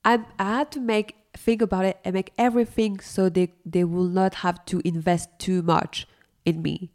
[0.04, 4.12] I I had to make think about it and make everything so they they will
[4.20, 6.06] not have to invest too much
[6.44, 6.92] in me.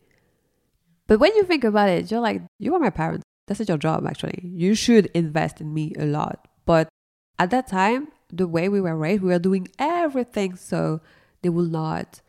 [1.08, 3.24] But when you think about it, you're like, you are my parents.
[3.48, 4.39] That's not your job, actually.
[4.43, 6.48] You should invest in me a lot.
[6.65, 6.88] But
[7.39, 11.02] at that time, the way we were raised, we were doing everything so
[11.41, 12.22] they will not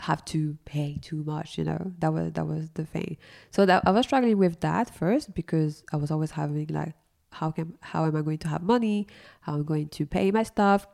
[0.00, 1.58] have to pay too much.
[1.58, 3.16] You know, that was that was the thing.
[3.50, 6.94] So that I was struggling with that first because I was always having like,
[7.32, 9.06] how can how am I going to have money?
[9.40, 10.86] How am I going to pay my stuff?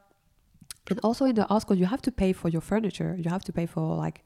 [0.88, 3.16] And also in the art school, you have to pay for your furniture.
[3.18, 4.24] You have to pay for like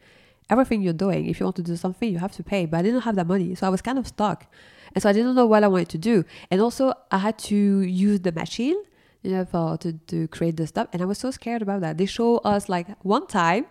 [0.48, 1.26] everything you're doing.
[1.26, 2.66] If you want to do something, you have to pay.
[2.66, 4.46] But I didn't have that money, so I was kind of stuck,
[4.94, 6.24] and so I didn't know what I wanted to do.
[6.50, 8.76] And also, I had to use the machine.
[9.22, 10.88] you know, for to, to create the stuff.
[10.92, 11.98] And I was so scared about that.
[11.98, 13.66] They show us like one time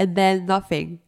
[0.00, 0.98] and then nothing.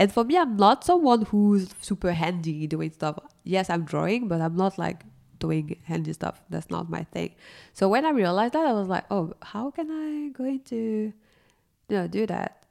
[0.00, 3.18] And for me, I'm not someone who's super handy doing stuff.
[3.44, 5.04] Yes, I'm drawing, but I'm not like
[5.38, 6.40] doing handy stuff.
[6.48, 7.34] That's not my thing.
[7.74, 11.96] So when I realized that, I was like, oh, how can I going to, you
[11.96, 12.64] know, do that?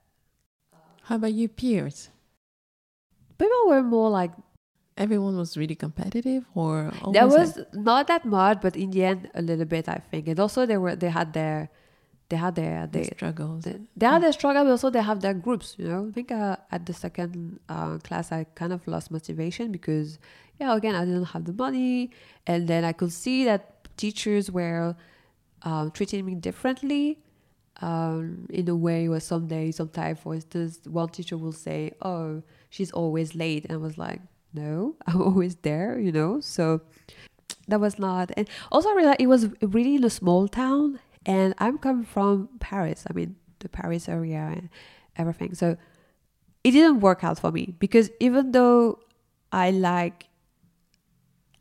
[1.04, 2.10] How about you peers?
[3.38, 4.32] People were more like
[4.98, 9.44] Everyone was really competitive, or there was not that much, but in the end, a
[9.44, 10.28] little bit, I think.
[10.28, 11.70] And also, they were they had their
[12.30, 13.64] they had their like the they, struggles.
[13.64, 15.76] they, they had their struggle, but also they have their groups.
[15.78, 19.72] You know, I think uh, at the second uh, class, I kind of lost motivation
[19.72, 20.20] because,
[20.60, 22.12] yeah, again, I didn't have the money,
[22.46, 24.96] and then I could see that teachers were
[25.64, 27.20] um, treating me differently.
[27.80, 32.42] Um, in a way where some days, sometimes, for instance, one teacher will say, "Oh,
[32.72, 34.20] she's always late," and I was like,
[34.52, 36.42] "No, I'm always there," you know.
[36.42, 36.82] So
[37.68, 38.32] that was not.
[38.36, 42.50] And also, I realized it was really in a small town, and I'm coming from
[42.60, 43.06] Paris.
[43.08, 44.70] I mean, the Paris area and
[45.18, 45.54] everything.
[45.54, 45.78] So
[46.64, 49.00] it didn't work out for me because even though
[49.52, 50.28] I like,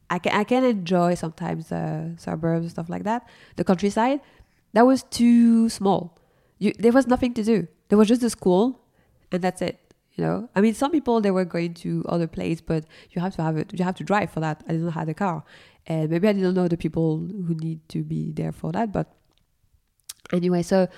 [0.09, 4.21] I can I can enjoy sometimes the suburbs and stuff like that, the countryside.
[4.73, 6.19] That was too small.
[6.59, 7.67] You, there was nothing to do.
[7.89, 8.83] There was just the school,
[9.33, 9.81] and that's it.
[10.13, 13.35] You know, I mean, some people they were going to other place, but you have
[13.37, 13.73] to have it.
[13.73, 14.63] You have to drive for that.
[14.69, 15.45] I didn't have a car,
[15.87, 18.93] and maybe I didn't know the people who need to be there for that.
[18.93, 19.13] But
[20.33, 20.89] anyway, so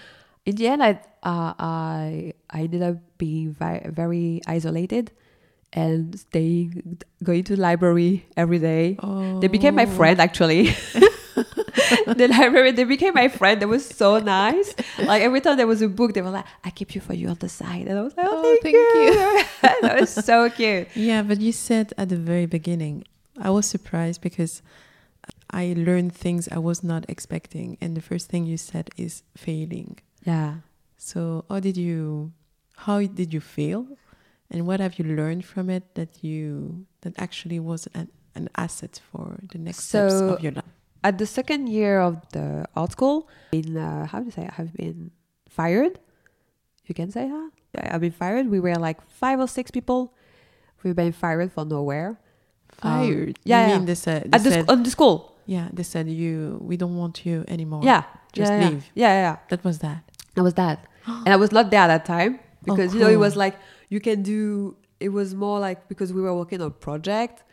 [0.46, 0.90] in the end, I
[1.22, 5.10] uh, I I ended up being very very isolated
[5.72, 8.96] and staying going to the library every day.
[9.02, 10.72] Oh, They became my friend actually.
[12.06, 13.60] the library, they became my friend.
[13.60, 14.74] They was so nice.
[14.98, 17.28] Like every time there was a book, they were like, "I keep you for you
[17.28, 19.44] on the side," and I was like, "Oh, Oh, thank, thank you."
[19.82, 20.88] that was so cute.
[20.96, 23.04] Yeah, but you said at the very beginning,
[23.38, 24.62] I was surprised because
[25.50, 29.98] I learned things I was not expecting, and the first thing you said is failing.
[30.24, 30.56] Yeah.
[30.96, 32.32] So, how did you,
[32.76, 33.86] how did you feel,
[34.50, 39.00] and what have you learned from it that you that actually was an, an asset
[39.10, 40.64] for the next steps of your life?
[41.04, 44.48] At the second year of the art school, in uh, how do you say?
[44.50, 45.12] I have been
[45.48, 45.98] fired.
[46.86, 47.50] You can say that.
[47.74, 48.48] Yeah, I've been fired.
[48.48, 50.14] We were like five or six people.
[50.82, 52.18] We've been fired for nowhere.
[52.72, 53.38] Fired?
[53.44, 53.76] yeah, you yeah.
[53.76, 55.27] mean they said, they At the, sc- on the school.
[55.48, 57.80] Yeah, they said you we don't want you anymore.
[57.82, 58.04] Yeah.
[58.34, 58.84] just yeah, leave.
[58.94, 59.36] Yeah, yeah, yeah.
[59.48, 60.04] That was that.
[60.34, 60.86] That was that.
[61.06, 63.56] and I was not there at that time because you know it was like
[63.88, 67.44] you can do it was more like because we were working on a project,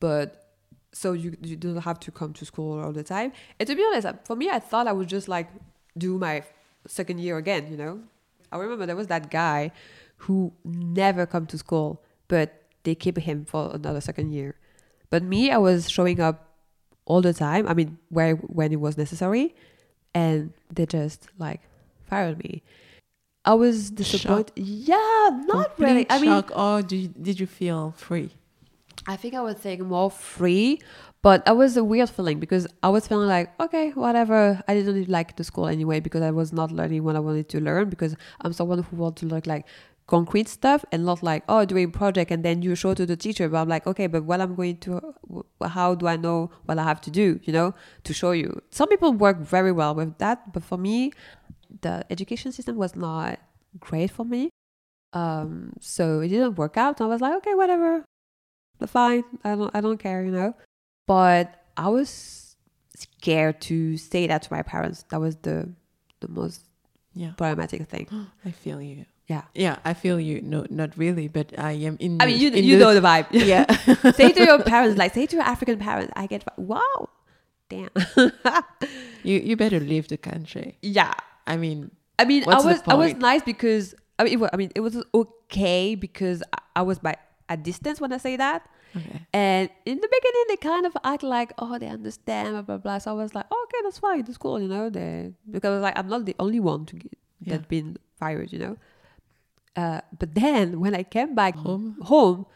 [0.00, 0.50] but
[0.92, 3.32] so you you don't have to come to school all the time.
[3.60, 5.48] And to be honest, uh, for me, I thought I would just like
[5.96, 6.42] do my
[6.88, 7.70] second year again.
[7.70, 8.00] You know,
[8.50, 9.70] I remember there was that guy
[10.26, 14.56] who never come to school, but they keep him for another second year.
[15.08, 16.53] But me, I was showing up
[17.06, 17.68] all the time.
[17.68, 19.54] I mean, where when it was necessary,
[20.14, 21.60] and they just like
[22.06, 22.62] fired me.
[23.44, 24.52] I was disappointed.
[24.56, 26.04] Yeah, not really.
[26.04, 26.56] Complete I mean, shock.
[26.56, 28.30] or did you, did you feel free?
[29.06, 30.80] I think I was saying more free,
[31.20, 34.62] but that was a weird feeling because I was feeling like, okay, whatever.
[34.66, 37.60] I didn't like the school anyway because I was not learning what I wanted to
[37.60, 39.66] learn because I'm someone who wants to learn like
[40.06, 43.48] concrete stuff and not like, oh, doing project and then you show to the teacher.
[43.48, 45.14] But I'm like, okay, but what I'm going to,
[45.64, 48.60] how do I know what I have to do, you know, to show you?
[48.70, 51.12] Some people work very well with that, but for me,
[51.80, 53.38] the education system was not
[53.80, 54.50] great for me.
[55.12, 57.00] Um, so it didn't work out.
[57.00, 58.04] I was like, okay, whatever,
[58.86, 59.24] fine.
[59.44, 60.54] I don't I don't care, you know.
[61.06, 62.56] But I was
[62.96, 65.04] scared to say that to my parents.
[65.10, 65.72] That was the
[66.20, 66.62] the most
[67.14, 68.08] Yeah, problematic thing.
[68.44, 69.06] I feel you.
[69.26, 69.42] Yeah.
[69.54, 70.42] Yeah, I feel you.
[70.42, 72.20] No, not really, but I am in.
[72.20, 73.26] I mean, you you know the vibe.
[73.32, 73.64] Yeah.
[74.12, 77.08] say to your parents, like say to your African parents, I get wow,
[77.70, 77.88] damn.
[79.22, 80.76] you you better leave the country.
[80.82, 81.14] yeah.
[81.46, 84.56] I mean, I mean, I was I was nice because I mean, it was, I
[84.56, 87.16] mean, it was okay because I, I was by
[87.48, 88.64] a distance when I say that.
[88.96, 89.26] okay.
[89.34, 92.98] And in the beginning, they kind of act like, oh, they understand, blah blah blah.
[92.98, 94.88] So I was like, oh, okay, that's fine, that's cool, you know.
[94.88, 97.56] They because like I'm not the only one to get Yeah.
[97.56, 98.76] that been fired, you know.
[99.76, 101.96] Uh, but then when I came back Home.
[102.02, 102.46] home,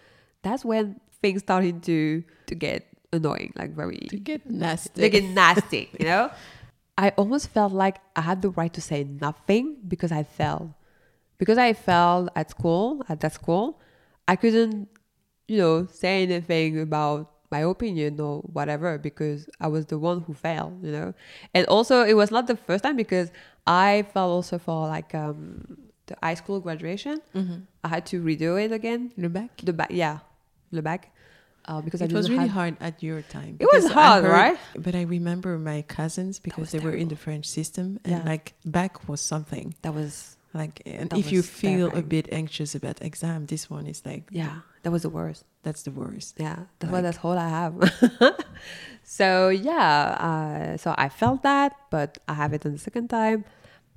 [0.42, 5.00] that's when things started to to get annoying, like very To get nasty.
[5.00, 6.30] they get nasty, you know.
[6.98, 10.74] I almost felt like I had the right to say nothing because I fell.
[11.38, 13.80] Because I fell at school, at that school,
[14.26, 14.88] I couldn't,
[15.46, 20.34] you know, say anything about my opinion or whatever because I was the one who
[20.34, 21.14] failed, you know.
[21.54, 23.30] And also, it was not the first time because
[23.66, 25.78] I fell also for like um,
[26.08, 27.20] the high school graduation.
[27.34, 27.62] Mhm.
[27.84, 29.50] I had to redo it again Le bac.
[29.62, 30.18] the bac yeah
[30.72, 31.12] the bac
[31.68, 33.56] uh, because I It was really have- hard at your time.
[33.60, 34.58] It was hard, heard- right?
[34.86, 37.16] But I remember my cousins because they were in the.
[37.16, 38.30] French system, and Yeah.
[38.32, 39.74] like bac was something.
[39.82, 44.00] That was Like, and if you feel a bit anxious about exam, this one is
[44.10, 45.44] like, yeah, that was the worst.
[45.62, 46.40] that's the worst.
[46.40, 47.74] Yeah, that's Like- that's all I have.
[49.04, 53.44] so yeah, uh, so I felt that, but I have it on the second time.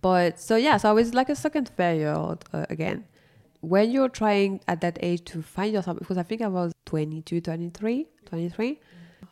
[0.01, 3.05] But so yeah, so I was like a second failure uh, again.
[3.61, 7.41] When you're trying at that age to find yourself, because I think I was 22,
[7.41, 8.79] 23, 23.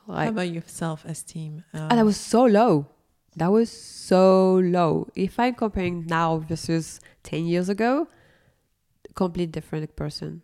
[0.06, 1.64] How Like, about your self-esteem?
[1.74, 2.88] Um, and that was so low.
[3.36, 5.08] That was so low.
[5.16, 8.08] If I'm comparing now versus 10 years ago,
[9.16, 10.44] complete different person.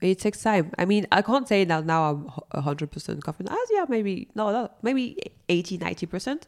[0.00, 0.72] It takes time.
[0.78, 3.52] I mean, I can't say that now I'm a 100% confident.
[3.54, 5.16] As yeah, maybe, no, no, maybe
[5.48, 6.42] 80, 90%.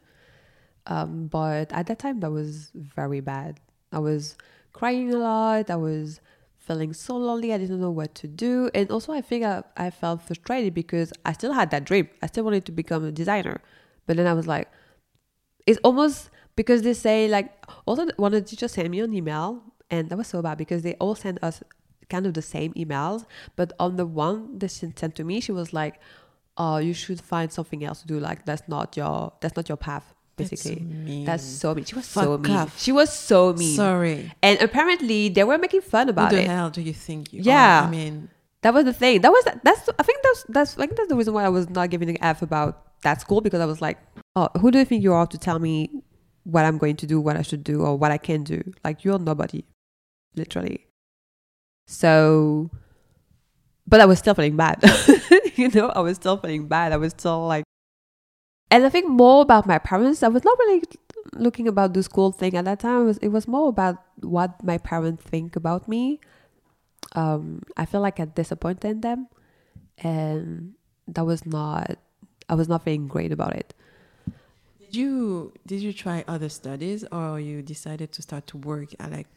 [0.86, 3.60] Um, but at that time, that was very bad.
[3.92, 4.36] I was
[4.72, 5.70] crying a lot.
[5.70, 6.20] I was
[6.58, 7.52] feeling so lonely.
[7.52, 8.70] I didn't know what to do.
[8.74, 12.08] And also, I think I, I felt frustrated because I still had that dream.
[12.22, 13.60] I still wanted to become a designer.
[14.06, 14.68] But then I was like,
[15.66, 17.52] it's almost because they say, like,
[17.86, 19.62] also one of the teachers sent me an email.
[19.90, 21.62] And that was so bad because they all sent us
[22.08, 23.26] kind of the same emails.
[23.56, 26.00] But on the one that sent sent to me, she was like,
[26.56, 28.18] oh, you should find something else to do.
[28.18, 31.24] Like, that's not your, that's not your path, basically.
[31.24, 31.84] That's so mean.
[31.84, 32.56] She was so Fuck mean.
[32.56, 32.80] off.
[32.80, 33.76] She was so mean.
[33.76, 34.32] Sorry.
[34.42, 36.46] And apparently they were making fun Who about the it.
[36.48, 37.82] hell do you think you Yeah.
[37.82, 37.86] are?
[37.86, 38.28] I mean,
[38.62, 39.20] That was the thing.
[39.20, 41.68] That was that's I think that's that's I think that's the reason why I was
[41.68, 43.98] not giving an F about that school because I was like,
[44.36, 45.90] oh, who do you think you are to tell me
[46.44, 48.62] what I'm going to do, what I should do, or what I can do?
[48.82, 49.64] Like you're nobody,
[50.34, 50.86] literally.
[51.86, 52.70] So,
[53.86, 54.82] but I was still feeling bad.
[55.56, 56.92] you know, I was still feeling bad.
[56.92, 57.64] I was still like,
[58.74, 60.24] and I think more about my parents.
[60.24, 60.82] I was not really
[61.34, 63.02] looking about the school thing at that time.
[63.02, 66.18] It was, it was more about what my parents think about me.
[67.12, 69.28] Um, I feel like I disappointed them,
[69.98, 70.74] and
[71.06, 71.98] that was not.
[72.48, 73.74] I was not feeling great about it.
[74.80, 79.12] did you did you try other studies or you decided to start to work and
[79.12, 79.28] like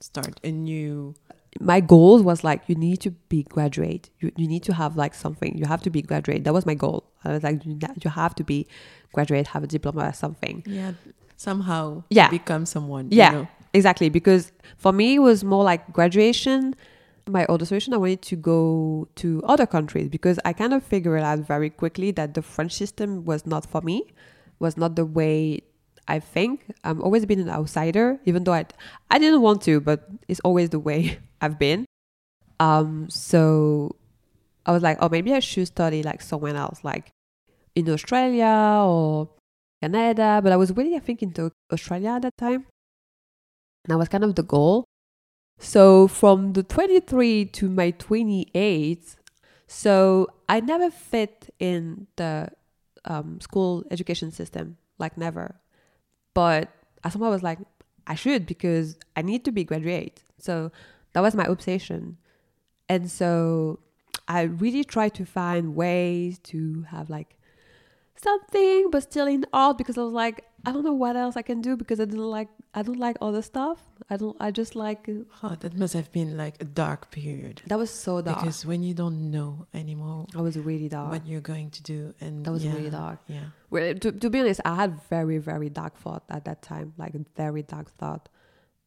[0.00, 1.14] start a new?
[1.60, 5.14] My goal was like you need to be graduate you, you need to have like
[5.14, 8.10] something you have to be graduate that was my goal i was like you, you
[8.10, 8.66] have to be
[9.12, 10.92] graduate have a diploma or something Yeah,
[11.36, 12.30] somehow Yeah.
[12.30, 13.08] become someone.
[13.10, 13.30] Yeah.
[13.32, 13.48] you know?
[13.74, 16.74] exactly because for me it was more like graduation
[17.28, 21.22] my other solution i wanted to go to other countries because i kind of figured
[21.22, 24.04] out very quickly that the french system was not for me
[24.58, 25.60] was not the way
[26.08, 28.64] i think i've always been an outsider even though i
[29.10, 31.84] i didn't want to but it's always the way i've been
[32.60, 33.94] um so
[34.64, 37.10] i was like oh maybe i should study like somewhere else like
[37.74, 39.28] in australia or
[39.82, 42.64] canada but i was really i think into australia at that time
[43.86, 44.84] that was kind of the goal.
[45.58, 49.16] So from the 23 to my 28,
[49.66, 52.48] so I never fit in the
[53.04, 55.56] um, school education system, like never.
[56.34, 56.70] But
[57.04, 57.58] I somehow was like,
[58.06, 60.22] I should because I need to be graduate.
[60.38, 60.72] So
[61.12, 62.18] that was my obsession.
[62.88, 63.78] And so
[64.28, 67.36] I really tried to find ways to have like
[68.16, 71.42] something but still in art because I was like, I don't know what else I
[71.42, 73.78] can do because I didn't like I don't like other stuff.
[74.08, 75.08] I don't I just like
[75.42, 77.62] Oh, that must have been like a dark period.
[77.66, 78.40] that was so dark.
[78.40, 81.10] Because when you don't know anymore I was really dark.
[81.10, 83.18] what you're going to do, and That was yeah, really dark.
[83.26, 83.46] Yeah.
[83.70, 87.14] Well, to, to be honest, I had very, very dark thought at that time, like
[87.14, 88.28] a very dark thought,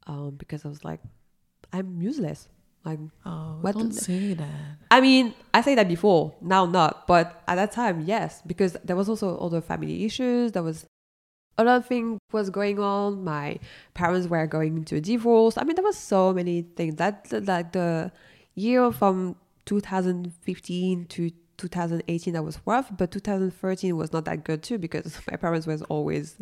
[0.07, 1.01] um, because I was like,
[1.73, 2.47] I'm useless.
[2.84, 4.49] Like, Oh, What don't the- say that.
[4.91, 8.95] I mean, I say that before, now not, but at that time, yes, because there
[8.95, 10.51] was also other family issues.
[10.51, 10.86] There was
[11.58, 13.23] a lot of things was going on.
[13.23, 13.58] My
[13.95, 15.58] parents were going into a divorce.
[15.58, 16.95] I mean, there was so many things.
[16.95, 18.12] That like the
[18.54, 24.78] year from 2015 to 2018 that was rough, but 2013 was not that good too
[24.78, 26.38] because my parents was always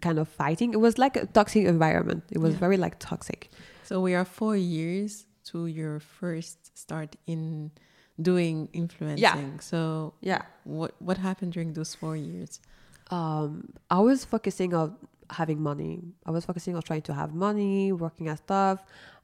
[0.00, 0.72] kind of fighting.
[0.72, 2.24] It was like a toxic environment.
[2.30, 2.60] It was Yeah.
[2.60, 3.50] very like toxic.
[3.90, 7.72] So we are four years to your first start in
[8.22, 9.18] doing influencing.
[9.18, 9.58] Yeah.
[9.58, 10.42] So Yeah.
[10.62, 12.60] what what happened during those four years?
[13.10, 13.50] um,
[13.90, 14.94] I was focusing on
[15.38, 15.94] having money.
[16.24, 18.78] I was focusing on trying to have money, working at stuff.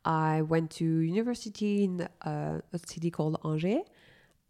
[0.05, 3.87] I went to university in uh, a city called Angers,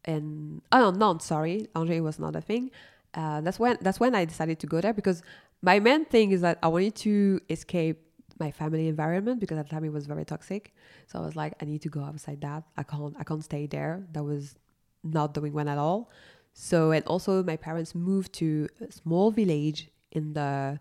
[0.07, 1.27] and oh no, Nantes.
[1.27, 2.71] Sorry, Angers was not a thing.
[3.13, 5.21] Uh, that's when that's when I decided to go there because
[5.61, 7.99] my main thing is that I wanted to escape
[8.39, 10.75] my family environment because at the time it was very toxic.
[11.07, 12.65] So I was like, I need to go outside that.
[12.77, 14.07] I can't I can't stay there.
[14.13, 14.57] That was
[15.03, 16.11] not doing well at all.
[16.53, 20.79] So and also my parents moved to a small village in the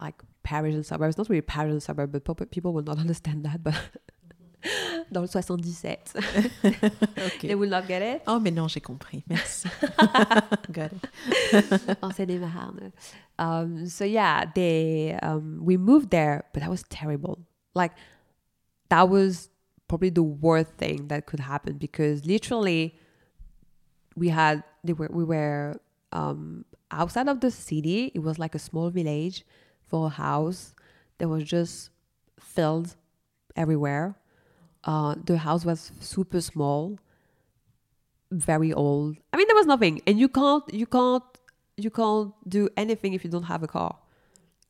[0.00, 1.16] like Parisian suburbs.
[1.18, 3.62] Not really Parisian suburb, but people- will not understand that.
[3.62, 3.74] But
[5.12, 5.98] dans le 77.
[6.16, 7.40] Ok.
[7.48, 8.22] They will not get it.
[8.26, 9.24] Oh, mais non, j'ai compris.
[9.28, 9.68] Merci.
[10.70, 11.98] Got it.
[12.02, 12.92] en Seine-et-Marne.
[13.40, 17.40] Um, so yeah, they um, we moved there, but that was terrible.
[17.74, 17.92] Like
[18.90, 19.48] that was
[19.88, 22.94] probably the worst thing that could happen because literally
[24.14, 25.80] we had they were we were
[26.12, 28.12] um, outside of the city.
[28.14, 29.44] It was like a small village
[29.82, 30.74] for a house.
[31.18, 31.90] that was just
[32.38, 32.96] filled
[33.56, 34.16] everywhere.
[34.84, 36.98] Uh, the house was super small,
[38.30, 39.16] very old.
[39.32, 41.22] I mean, there was nothing, and you can't, you can't,
[41.84, 43.96] you can't do anything if you don't have a car.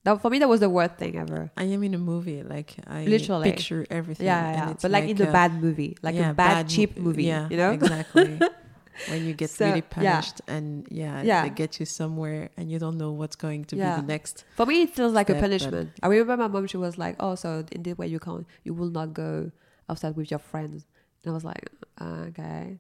[0.05, 1.51] That for me, that was the worst thing ever.
[1.57, 2.43] I am in a movie.
[2.43, 3.51] Like I Literally.
[3.51, 4.27] picture everything.
[4.27, 6.69] Yeah, and yeah, but like, in a- a bad movie, like yeah, a bad, mo-
[6.75, 7.25] cheap movie.
[7.25, 8.41] Yeah, you know, exactly.
[9.09, 10.13] when you get So, really yeah.
[10.15, 11.43] punished and yeah, Yeah.
[11.43, 13.97] they get you somewhere and you don't know what's going to Yeah.
[13.97, 14.45] be the next.
[14.57, 15.91] For me, it feels like a step, but- punishment.
[16.03, 18.73] I remember my mom; she was like, "Oh, so in this way, you can't, you
[18.75, 19.51] will not go
[19.91, 20.87] outside with your friends."
[21.25, 21.69] And I was like,
[22.01, 22.79] "Okay."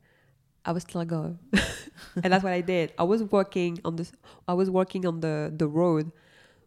[0.64, 1.04] I will still oh.
[1.04, 1.38] go,
[2.22, 2.92] and that's what I did.
[2.98, 4.12] I was working on this.
[4.46, 6.12] I was working on the the road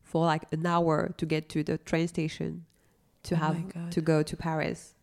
[0.04, 2.66] for like an hour to get to the train station
[3.24, 4.96] to Oh have to go to Paris.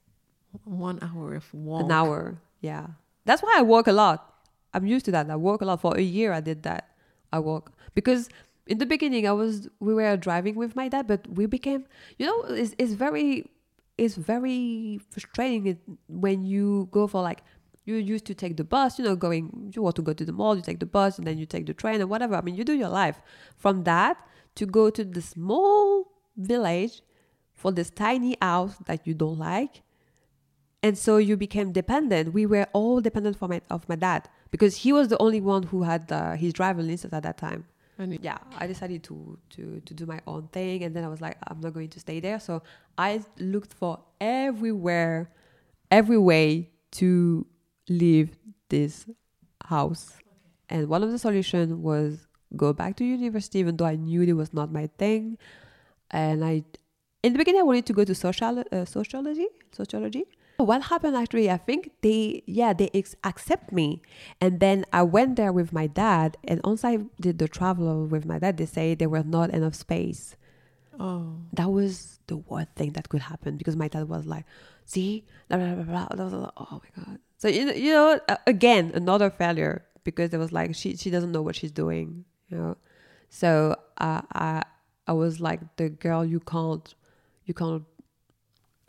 [0.64, 1.84] One hour of walk.
[1.84, 2.86] An hour, yeah.
[3.24, 4.26] That's why I walk a lot.
[4.74, 5.30] I'm used to that.
[5.30, 5.80] I walk a lot.
[5.80, 6.90] For a year, I did that.
[7.32, 8.28] I walk because
[8.66, 11.86] in the beginning, I was we were driving with my dad, but we became,
[12.18, 13.50] you know, it's, it's very,
[13.98, 15.78] it's very frustrating
[16.08, 17.42] when you go for like
[17.94, 20.32] you used to take the bus, you know, going you want to go to the
[20.32, 22.34] mall, you take the bus, and then you take the train or whatever.
[22.36, 23.20] I mean, you do your life.
[23.56, 24.16] From that
[24.56, 27.02] to go to the small village
[27.52, 29.82] for this tiny house that you don't like
[30.82, 34.76] and so you became dependent we were all dependent for my, of my dad because
[34.76, 37.64] he was the only one who had uh, his driving license at that time
[37.98, 41.20] And yeah i decided to, to to do my own thing and then i was
[41.20, 42.62] like i'm not going to stay there so
[42.96, 45.30] i looked for everywhere
[45.90, 47.46] every way to
[47.90, 48.38] leave
[48.70, 49.06] this
[49.64, 50.12] house.
[50.70, 52.26] And one of the solutions was
[52.56, 55.36] go back to university even though i knew it was not my thing.
[56.10, 56.64] And i
[57.22, 60.24] in the beginning i wanted to go to social uh, sociology sociology.
[60.56, 64.02] What happened actually i think they yeah they ex- accept me.
[64.40, 68.24] And then i went there with my dad and once i did the travel with
[68.24, 70.36] my dad they say there was not enough space.
[70.98, 74.44] Oh, that was the worst thing that could happen because my dad was like,
[74.84, 77.92] "See, blah, blah, blah, blah, blah, blah, blah." oh my god." So you know, you
[77.92, 82.26] know, again, another failure because it was like she she doesn't know what she's doing,
[82.50, 82.76] you know.
[83.30, 84.62] So uh, I
[85.06, 86.94] I was like the girl you can't
[87.46, 87.82] you can't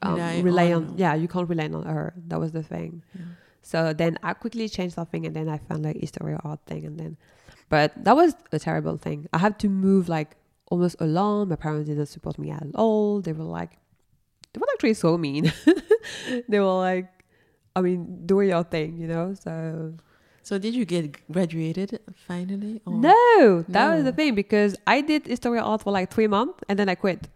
[0.02, 0.88] um, Rely rely, on.
[0.89, 2.14] on, yeah you can't rely on her.
[2.28, 3.04] That was the thing.
[3.16, 3.22] yeah.
[3.62, 6.99] So then I quickly changed something and then I found like history art thing and
[6.99, 7.16] then
[7.70, 9.30] but that was a terrible thing.
[9.32, 10.36] I had to move like
[10.70, 11.47] almost alone.
[11.47, 13.22] My parents didn't support me at all.
[13.22, 13.78] They were like
[14.52, 15.54] they were actually so mean.
[16.49, 17.08] they were like
[17.76, 19.34] I mean, do your thing, you know?
[19.34, 19.93] So
[20.43, 22.82] So did you get graduated finally?
[22.86, 26.59] or- No, that was the thing because I did history art for like three months
[26.67, 27.30] and then I quit.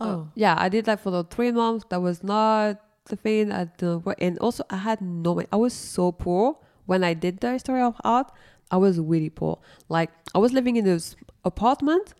[0.00, 1.84] Oh, uh, Yeah, I did like for the three months.
[1.90, 3.52] That was not the thing.
[3.52, 3.68] I
[4.04, 4.16] work.
[4.20, 5.48] And also, I had no money.
[5.52, 6.56] I was so poor
[6.86, 8.30] when I did the history of art.
[8.70, 9.58] I was really poor.
[9.88, 12.14] Like, I was living in this apartment.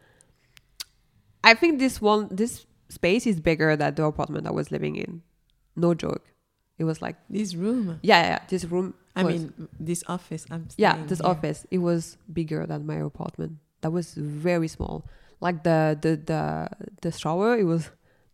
[1.45, 5.23] I think this one, this space is bigger than the apartment I was living in.
[5.77, 6.25] No joke.
[6.79, 7.99] It was like, this room.
[8.03, 8.95] yeah, yeah, this room.
[9.17, 10.47] I was- mean, this office.
[10.51, 11.29] I'm yeah, this here.
[11.29, 11.67] office.
[11.71, 13.59] It was bigger than my apartment.
[13.81, 15.05] That was very small.
[15.41, 16.69] Like the the the
[17.03, 17.91] the shower, it was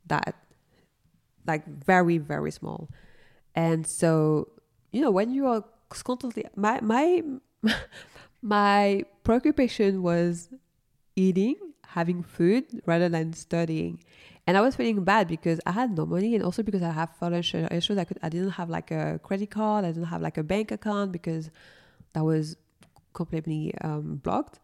[0.06, 0.36] that
[1.46, 2.88] like very very small.
[3.54, 4.48] And so
[4.92, 7.22] you know when you are constantly my my
[8.42, 10.48] my preoccupation was
[11.16, 14.00] eating, having food rather than studying.
[14.46, 17.10] And I was feeling bad because I had no money, and also because I have
[17.16, 17.96] financial issues.
[17.96, 19.84] I could, I didn't have like a credit card.
[19.84, 21.50] I didn't have like a bank account because
[22.12, 22.56] that was
[23.14, 24.60] completely um, blocked.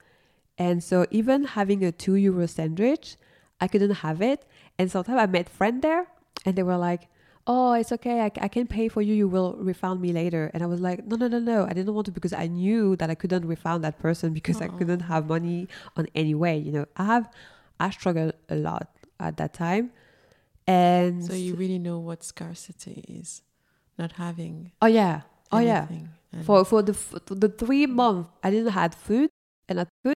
[0.59, 3.17] And so even having a two euro sandwich,
[3.61, 4.45] I couldn't have it.
[4.79, 6.07] And sometimes I met friends there,
[6.45, 7.09] and they were like,
[7.47, 8.21] "Oh, it's okay.
[8.21, 9.15] I, I can pay for you.
[9.15, 11.65] You will refund me later." And I was like, "No, no, no, no.
[11.65, 14.69] I didn't want to because I knew that I couldn't refund that person because I
[14.69, 16.59] couldn't have money on any way.
[16.59, 17.31] You know, I have
[17.81, 18.91] I struggle a lot
[19.21, 19.93] at that time,
[20.67, 23.43] and So you really know what scarcity is,
[23.99, 24.73] not having.
[24.83, 25.87] oh yeah, oh yeah.
[26.45, 29.31] For for the f- the three months I didn't had food
[29.69, 30.15] and not food,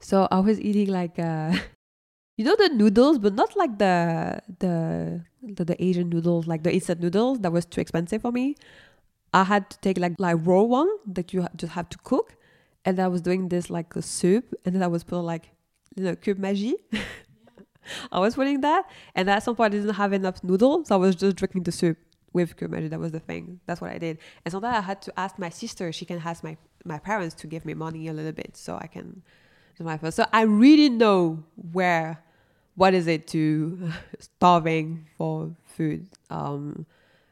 [0.00, 1.56] so I was eating like uh,
[2.36, 6.72] you know the noodles, but not like the the the, the Asian noodles, like the
[6.72, 8.56] instant noodles that was too expensive for me.
[9.32, 12.36] I had to take like like raw one that you just have to cook,
[12.84, 15.48] and I was doing this like a soup, and then I was putting like
[15.96, 16.74] you know cube Maggi.
[18.12, 20.98] I was putting that, and at some point I didn't have enough noodles, so I
[20.98, 21.98] was just drinking the soup
[22.32, 22.90] with Kermage.
[22.90, 23.60] That was the thing.
[23.66, 24.18] That's what I did.
[24.44, 25.92] And sometimes I had to ask my sister.
[25.92, 28.86] She can ask my my parents to give me money a little bit so I
[28.86, 29.22] can
[29.78, 30.16] do my first.
[30.16, 32.22] So I really know where
[32.74, 36.08] what is it to starving for food.
[36.30, 36.86] Um,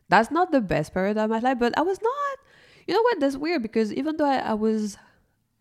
[0.09, 2.39] that's not the best period of my life, but I was not.
[2.87, 3.21] You know what?
[3.21, 4.97] That's weird because even though I, I was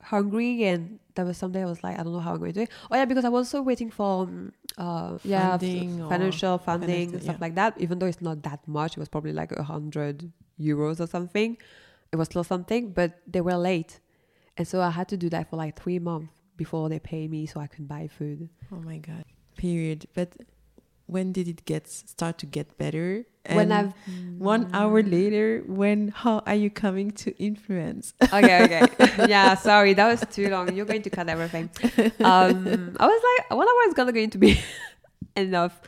[0.01, 2.59] hungry and there was someday I was like, I don't know how I'm going to
[2.59, 2.69] do it.
[2.89, 7.19] Oh yeah, because I was also waiting for um, uh yeah Funding financial funding financial-
[7.21, 7.45] stuff yeah.
[7.45, 7.79] like that.
[7.79, 11.57] Even though it's not that much, it was probably like a hundred euros or something.
[12.11, 13.99] It was still something, but they were late,
[14.57, 17.45] and so I had to do that for like three months before they pay me
[17.45, 18.49] so I could buy food.
[18.71, 19.23] Oh my god.
[19.57, 20.07] Period.
[20.13, 20.29] But
[21.11, 23.25] when did it get start to get better?
[23.51, 23.93] when I've
[24.37, 28.13] one hour later, when how are you coming to influence?
[28.21, 28.85] okay, okay.
[29.27, 30.73] yeah, sorry, that was too long.
[30.73, 31.69] You're going to cut everything.
[32.23, 34.61] Um, I was like, one hour is gonna going to be
[35.35, 35.81] enough.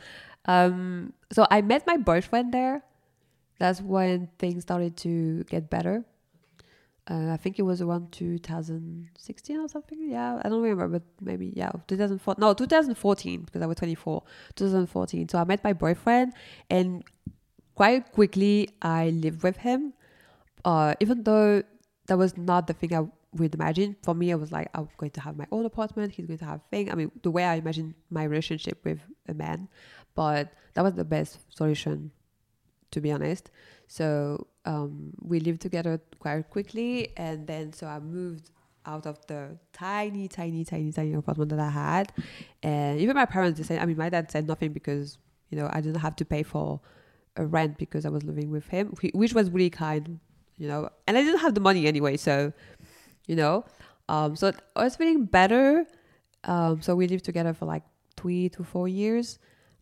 [0.44, 2.82] Um, so I met my boyfriend there.
[3.58, 6.04] That's when things started to get better.
[7.10, 10.10] Uh, I think it was around 2016 or something.
[10.10, 12.36] Yeah, I don't remember, but maybe yeah, 2004.
[12.38, 14.22] No, 2014 because I was 24.
[14.56, 15.28] 2014.
[15.28, 16.32] So I met my boyfriend,
[16.70, 17.04] and
[17.74, 19.92] quite quickly I lived with him.
[20.64, 21.62] Uh, even though
[22.06, 23.96] that was not the thing I would imagine.
[24.02, 26.12] For me, I was like, I'm going to have my own apartment.
[26.12, 26.90] He's going to have thing.
[26.90, 29.68] I mean, the way I imagine my relationship with a man,
[30.14, 32.12] but that was the best solution,
[32.92, 33.50] to be honest.
[33.88, 38.50] So um, we lived together quite quickly, and then so I moved
[38.86, 42.12] out of the tiny, tiny, tiny, tiny apartment that I had,
[42.62, 43.80] and even my parents they said.
[43.80, 45.18] I mean, my dad said nothing because
[45.50, 46.80] you know I didn't have to pay for
[47.36, 50.20] a rent because I was living with him, which was really kind,
[50.56, 50.88] you know.
[51.06, 52.52] And I didn't have the money anyway, so
[53.26, 53.64] you know.
[54.08, 55.86] Um, so I was feeling better.
[56.44, 57.82] Um, so we lived together for like
[58.16, 59.38] three to four years.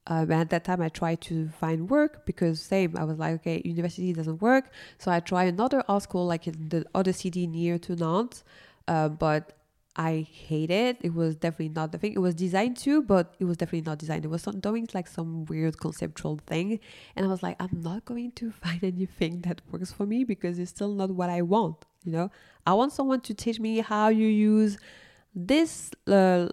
[0.06, 3.62] Um, at that time, I tried to find work because same, I was like, okay,
[3.64, 4.70] university doesn't work.
[4.98, 8.42] So I tried another art school like in the other city near to Nantes.
[8.88, 9.52] Uh, but
[9.94, 10.96] I hate it.
[11.02, 12.14] It was definitely not the thing.
[12.14, 14.24] It was designed too, but it was definitely not designed.
[14.24, 16.80] It was some, doing like some weird conceptual thing.
[17.14, 20.58] And I was like, I'm not going to find anything that works for me because
[20.58, 21.84] it's still not what I want.
[22.04, 22.30] You know,
[22.66, 24.78] I want someone to teach me how you use
[25.34, 26.48] this uh,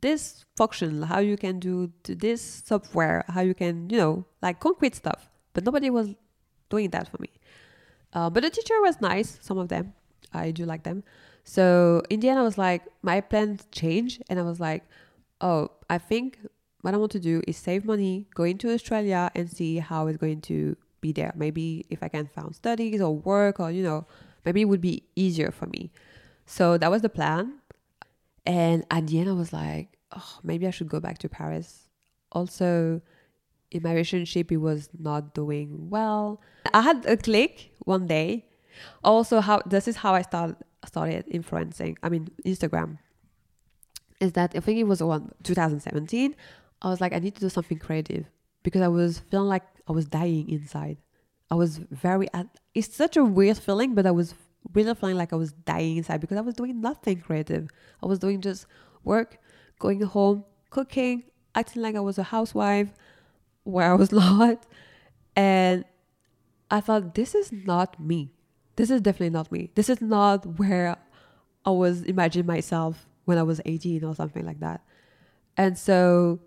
[0.00, 4.94] this function, how you can do this software, how you can, you know, like concrete
[4.94, 5.30] stuff.
[5.52, 6.14] But nobody was
[6.68, 7.30] doing that for me.
[8.12, 9.94] Uh, but the teacher was nice, some of them.
[10.32, 11.04] I do like them.
[11.44, 14.22] So in the end, I was like, my plans changed.
[14.28, 14.84] And I was like,
[15.40, 16.38] oh, I think
[16.82, 20.18] what I want to do is save money, go into Australia and see how it's
[20.18, 21.32] going to be there.
[21.36, 24.06] Maybe if I can find studies or work or, you know,
[24.44, 25.92] maybe it would be easier for me.
[26.46, 27.60] So that was the plan.
[28.46, 31.88] And at the end, I was like, oh, maybe I should go back to Paris.
[32.32, 33.00] Also,
[33.70, 36.40] in my relationship, it was not doing well.
[36.72, 38.46] I had a click one day.
[39.02, 41.98] Also, how this is how I started started influencing.
[42.02, 42.98] I mean, Instagram.
[44.20, 46.34] Is that I think it was around 2017.
[46.82, 48.26] I was like, I need to do something creative
[48.62, 50.98] because I was feeling like I was dying inside.
[51.50, 52.28] I was very.
[52.74, 54.34] It's such a weird feeling, but I was
[54.74, 57.68] really feeling like I was dying inside because I was doing nothing creative.
[58.02, 58.66] I was doing just
[59.04, 59.38] work,
[59.78, 62.92] going home, cooking, acting like I was a housewife,
[63.64, 64.66] where I was not.
[65.34, 65.84] And
[66.70, 68.30] I thought, this is not me.
[68.76, 69.70] This is definitely not me.
[69.74, 70.96] This is not where
[71.64, 74.82] I was imagining myself when I was 18 or something like that.
[75.56, 76.40] And so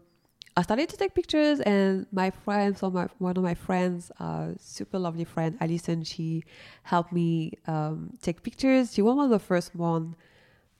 [0.60, 5.00] I started to take pictures, and my friends, my, one of my friends, uh, super
[5.00, 6.44] lovely friend, Alison, she
[6.84, 8.94] helped me um, take pictures.
[8.94, 10.18] She was one of the first one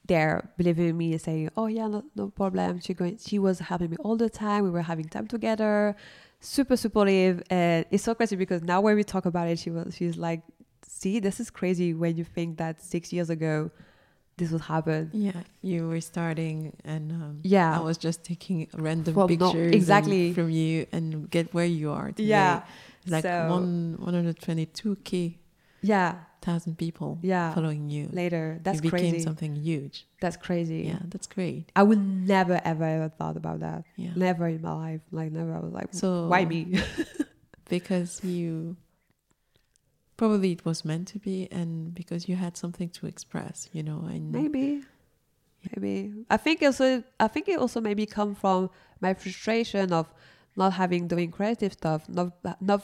[0.06, 3.60] there believing in me and saying, "Oh yeah, no, no problem." She going, she was
[3.60, 4.66] helping me all the time.
[4.66, 5.96] We were having time together,
[6.42, 9.96] super supportive, and it's so crazy because now when we talk about it, she was
[9.96, 10.42] she's like,
[10.84, 13.72] "See, this is crazy when you think that six years ago."
[14.40, 15.12] This would happen.
[15.14, 17.76] Yeah, you were starting, and um, Yeah.
[17.78, 20.32] I was just taking random From pictures exactly.
[20.34, 22.08] from you and get where you are.
[22.16, 22.32] Today.
[22.36, 22.64] Yeah.
[23.08, 25.38] like So- one one hundred twenty two k
[25.82, 26.12] Yeah.
[26.42, 27.54] thousand people Yeah.
[27.56, 28.08] following you.
[28.12, 30.08] Later, that's you became something huge.
[30.24, 30.82] That's crazy.
[30.92, 31.72] Yeah, that's great.
[31.76, 33.84] I would never, ever, ever thought about that.
[34.04, 34.12] Yeah.
[34.16, 35.02] Never in my life.
[35.12, 35.52] Like never.
[35.54, 36.62] I was like, So why me?
[37.76, 38.78] because you
[40.20, 44.02] probably it was meant to be, and because you had something to express, you know,
[44.14, 44.82] and maybe,
[45.72, 45.96] maybe.
[46.30, 47.04] I think also.
[47.26, 50.06] I think it also maybe come from my frustration of
[50.62, 52.30] not having doing creative stuff, not
[52.70, 52.82] not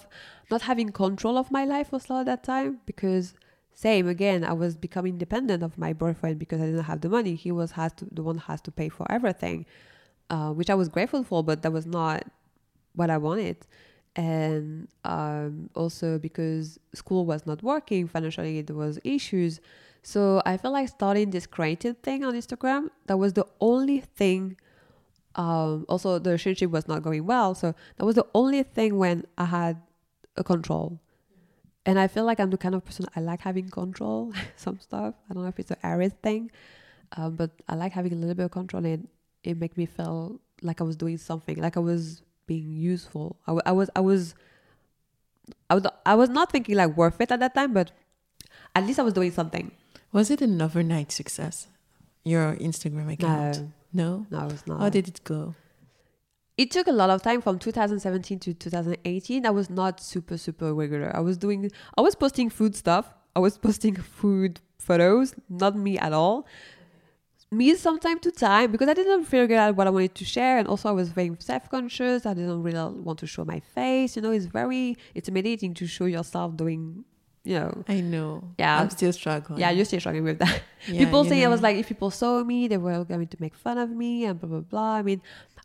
[0.50, 3.36] not having control of my life also at that time because.
[3.78, 4.46] Same again.
[4.46, 7.36] I was becoming dependent of my boyfriend because I didn't have the money.
[7.36, 9.66] He was has to the one has to pay for everything,
[10.30, 12.24] uh, which I was grateful for, but that was not
[13.00, 13.58] what I wanted.
[14.16, 19.60] And um, also because school was not working financially, there was issues.
[20.04, 22.90] So I felt like starting this creative thing on Instagram.
[23.08, 24.58] That was the only thing.
[25.36, 29.26] Um, also, the relationship was not going well, so that was the only thing when
[29.38, 29.82] I had
[30.38, 31.02] a control.
[31.86, 34.32] And I feel like I'm the kind of person I like having control.
[34.56, 35.14] some stuff.
[35.30, 36.52] I don't know if it's an Aries thing,
[37.18, 39.10] um, but I like having a little bit of control, and
[39.44, 43.38] it make me feel like I was doing something, like I was being useful.
[43.48, 44.36] I, w- I was I was
[45.70, 47.92] I was I was not thinking like worth it at that time, but
[48.76, 49.72] at least I was doing something.
[50.12, 51.68] Was it an overnight success?
[52.24, 53.72] Your Instagram account?
[53.94, 54.26] No.
[54.30, 54.80] No, it was not.
[54.80, 55.56] How did it go?
[56.58, 60.74] it took a lot of time from 2017 to 2018 i was not super super
[60.74, 65.76] regular i was doing i was posting food stuff i was posting food photos not
[65.76, 66.48] me at all
[67.58, 70.58] me some time to time because i didn't figure out what i wanted to share
[70.60, 74.22] and also i was very self-conscious i didn't really want to show my face you
[74.22, 77.04] know it's very intimidating to show yourself doing
[77.44, 78.44] you know I know.
[78.58, 78.82] Yeah.
[78.82, 79.60] I'm still struggling.
[79.60, 82.12] yeah you're still struggling with that Yeah, people you say I was like, if people
[82.12, 84.94] saw me, they were going to make fun of me and blah blah blah.
[84.96, 85.22] I mean,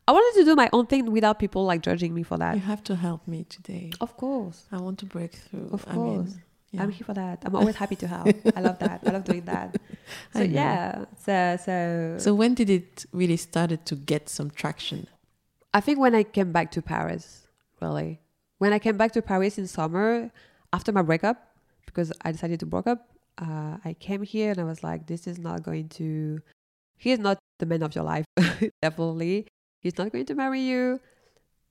[0.08, 2.54] I wanted to do my own thing without people like judging me for that.
[2.54, 3.92] You have to help me today.
[4.00, 5.68] Of course, I want to break through.
[5.72, 6.34] Of I mean, course.
[6.70, 6.82] Yeah.
[6.82, 7.42] I'm here for that.
[7.44, 8.28] I'm always happy to help.
[8.54, 9.02] I love that.
[9.04, 9.76] I love doing that.
[10.32, 15.06] So yeah, so so So when did it really started to get some traction?
[15.72, 17.46] I think when I came back to Paris,
[17.80, 18.20] really,
[18.58, 20.32] when I came back to Paris in summer
[20.72, 21.54] after my breakup,
[21.86, 23.06] because I decided to break up,
[23.38, 26.40] uh, I came here and I was like, this is not going to.
[26.96, 28.26] He's not the man of your life,
[28.82, 29.46] definitely.
[29.80, 31.00] He's not going to marry you.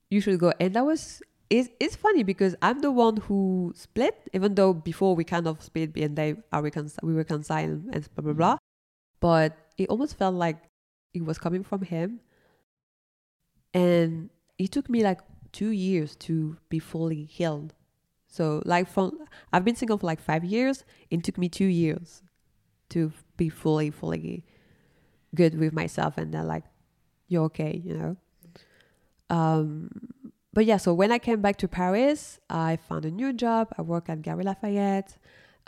[0.08, 0.52] You should go.
[0.58, 1.22] And that was.
[1.50, 5.60] It's, it's funny because I'm the one who split, even though before we kind of
[5.60, 8.56] split and they are reconciled, we reconciled and blah blah blah.
[9.18, 10.58] But it almost felt like
[11.12, 12.20] it was coming from him.
[13.74, 15.20] And it took me like
[15.52, 17.74] two years to be fully healed.
[18.28, 19.18] So like from
[19.52, 20.84] i've been single for like five years.
[21.10, 22.22] It took me two years
[22.90, 24.44] to be fully fully
[25.34, 26.64] good with myself and then like
[27.28, 28.16] you're okay you know?
[29.28, 29.90] Um
[30.52, 33.82] but yeah so when i came back to paris i found a new job i
[33.82, 35.16] work at Galeries Lafayette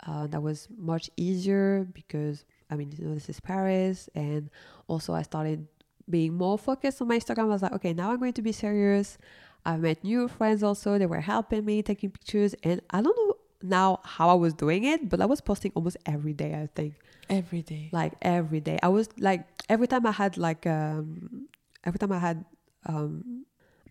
[0.05, 4.49] uh, that was much easier because i mean you know this is paris and
[4.87, 5.67] also i started
[6.09, 7.43] being more focused on my Instagram.
[7.43, 9.17] I was like, okay, now I'm going to be serious.
[9.65, 10.97] I've met new friends also.
[10.97, 12.55] They were helping me taking pictures.
[12.63, 15.97] And I don't know now how I was doing it, but I was posting almost
[16.05, 16.95] every day, I think.
[17.29, 17.89] Every day.
[17.91, 18.79] Like every day.
[18.83, 21.47] I was like, every time I had like, um,
[21.85, 22.43] every time I had
[22.85, 23.45] um,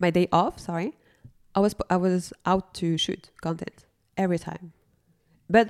[0.05, 0.91] my day off, sorry,
[1.57, 3.77] I was, I was out to shoot content
[4.23, 4.65] every time.
[5.55, 5.65] But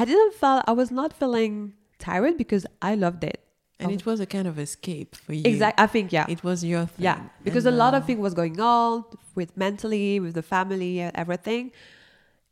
[0.00, 1.54] I didn't feel, I was not feeling
[1.98, 3.38] tired because I loved it.
[3.80, 5.42] And it was a kind of escape for you.
[5.52, 5.82] Exactly.
[5.84, 6.26] I think, yeah.
[6.34, 7.04] It was your thing.
[7.08, 9.04] Yeah, because And, a lot of uh, things was going on
[9.38, 11.64] with mentally, with the family, and everything.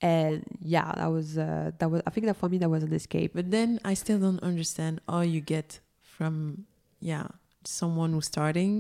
[0.02, 0.42] And
[0.74, 2.00] yeah, that was uh, that was.
[2.08, 3.30] I think that for me that was an escape.
[3.38, 5.68] But then I still don't understand how you get
[6.14, 6.64] from
[7.12, 7.26] yeah
[7.64, 8.74] someone who's starting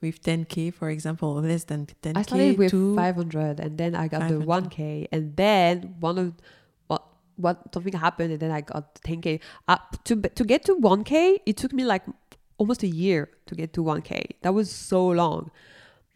[0.00, 4.28] with 10k, for example, less than 10k I started with 500, and then I got
[4.28, 6.32] the 1k, and then one of
[6.86, 7.02] what
[7.36, 9.40] what something happened, and then I got 10k.
[9.68, 12.02] Uh, to to get to 1k, it took me like
[12.58, 14.36] almost a year to get to 1k.
[14.42, 15.50] That was so long.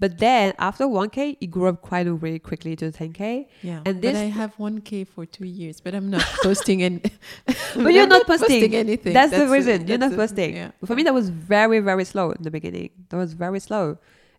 [0.04, 3.46] But then after 1k, it grew up quite really quickly to 10k.
[3.62, 3.80] yeah.
[3.86, 7.00] and this, but I have 1k for two years, but I'm not posting any.
[7.84, 8.74] But you're not posting.
[8.74, 9.14] anything.
[9.18, 10.56] That's, the a- reason you're not a- posting.
[10.56, 10.70] Yeah.
[10.88, 12.90] For me, that was very, very slow in the beginning.
[13.08, 13.84] That was very slow.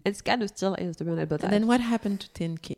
[0.06, 2.28] It's kind of still is to be honest, but And I, then what happened to
[2.40, 2.76] 10k?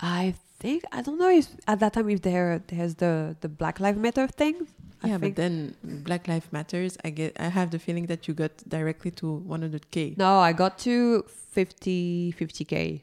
[0.00, 3.76] I think I don't know if at that time if there there's the the Black
[3.84, 4.56] Lives Matter thing.
[5.04, 6.96] Yeah, but then Black Lives Matters.
[7.04, 7.36] I get.
[7.40, 10.16] I have the feeling that you got directly to 100k.
[10.18, 13.02] no, I got to 50 50k.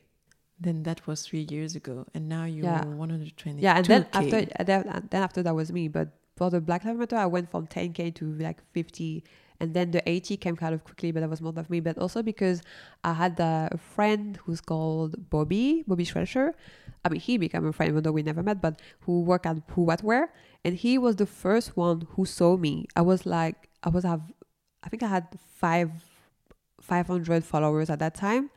[0.61, 2.83] Then that was three years ago, and now you're Yeah.
[2.85, 3.61] 120.
[3.61, 5.87] Yeah, and then after then after that was me.
[5.87, 9.23] But for the Black Lives Matter, I went from 10k to like 50,
[9.61, 11.79] and then the 80 came kind of quickly, but that was more of me.
[11.79, 12.61] But also because
[13.05, 16.53] I had a friend who's called Bobby, Bobby Schrescher.
[17.05, 19.57] I mean, he became a friend, even though we never met, but who worked at
[19.69, 20.33] Who What Wear,
[20.65, 22.85] and he was the first one who saw me.
[22.95, 24.21] I was like, I was have,
[24.83, 25.91] I think I had five,
[26.81, 28.49] 500 followers at that time.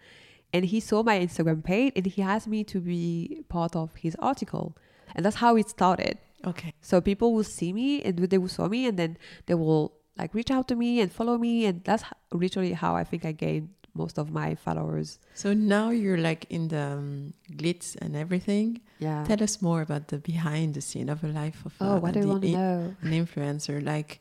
[0.52, 4.16] And he saw my Instagram page and he asked me to be part of his
[4.18, 4.76] article.
[5.14, 6.18] And that's how it started.
[6.44, 6.74] Okay.
[6.82, 10.34] So people will see me and they will saw me and then they will like
[10.34, 11.64] reach out to me and follow me.
[11.66, 15.18] And that's literally how I think I gained most of my followers.
[15.34, 18.80] So now you're like in the um, glitz and everything.
[18.98, 19.24] Yeah.
[19.24, 22.12] Tell us more about the behind the scene of a life of oh, uh, what
[22.14, 22.96] do you the want to know?
[23.02, 23.84] an influencer.
[23.84, 24.20] Like,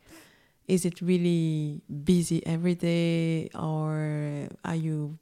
[0.67, 5.17] is it really busy every day, or are you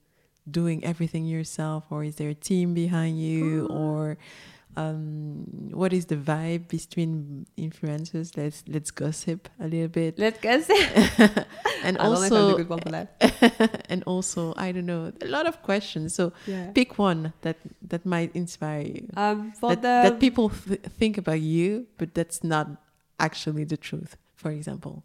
[0.49, 3.75] doing everything yourself, or is there a team behind you, Mm.
[3.75, 4.17] or
[4.77, 8.37] um, what is the vibe between influencers?
[8.37, 10.17] Let's let's gossip a little bit.
[10.19, 10.77] Let's gossip.
[11.83, 13.85] and I don't know if I'm also a good one for that.
[13.89, 16.13] and also I don't know a lot of questions.
[16.15, 16.71] So Yeah.
[16.73, 17.57] pick one that
[17.89, 19.09] that might inspire you.
[19.17, 22.67] Um, for That, the that people th- think about you, but that's not
[23.19, 24.15] actually the truth.
[24.35, 25.03] For example,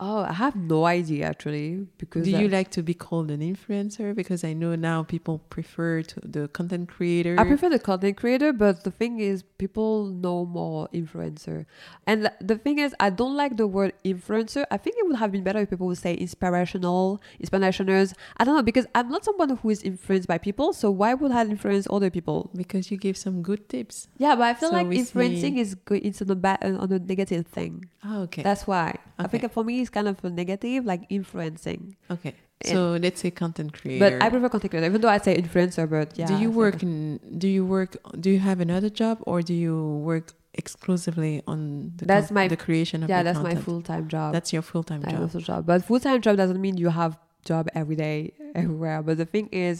[0.00, 3.40] oh, I have no idea actually because do I- you like to be called an
[3.40, 4.14] influencer?
[4.14, 7.34] Because I know now people prefer to the content creator.
[7.38, 11.66] I prefer the content creator, but the thing is, people know more influencer.
[12.06, 14.64] And the thing is, I don't like the word influencer.
[14.70, 18.14] I think it would have been better if people would say inspirational, inspirationers.
[18.36, 20.72] I don't know because I'm not someone who is influenced by people.
[20.72, 22.50] So why would I influence other people?
[22.56, 24.08] because you give some good tips.
[24.18, 26.04] Yeah, but I feel So like influencing see- is good.
[26.04, 27.86] It's on a bad, on a negative thing.
[28.04, 28.42] Oh, okay.
[28.42, 31.96] That's why I think for me it's kind of a negative, like influencing.
[32.10, 32.34] okay.
[32.60, 34.02] and- So let's say content creator.
[34.04, 35.84] But I prefer content creator, even though I say influencer.
[35.96, 37.18] But yeah, do you work in?
[37.42, 37.90] Do you work?
[38.24, 39.76] Do you have another job, or do you
[40.10, 40.26] work
[40.62, 44.28] exclusively on the That's my- the creation of Yeah, that's my full time job.
[44.36, 45.20] That's your full time I job.
[45.22, 45.60] also job.
[45.70, 47.12] But full time job doesn't mean you have
[47.50, 48.18] job every day
[48.60, 48.98] everywhere.
[49.06, 49.76] But the thing is,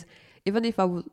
[0.48, 1.04] even if I would,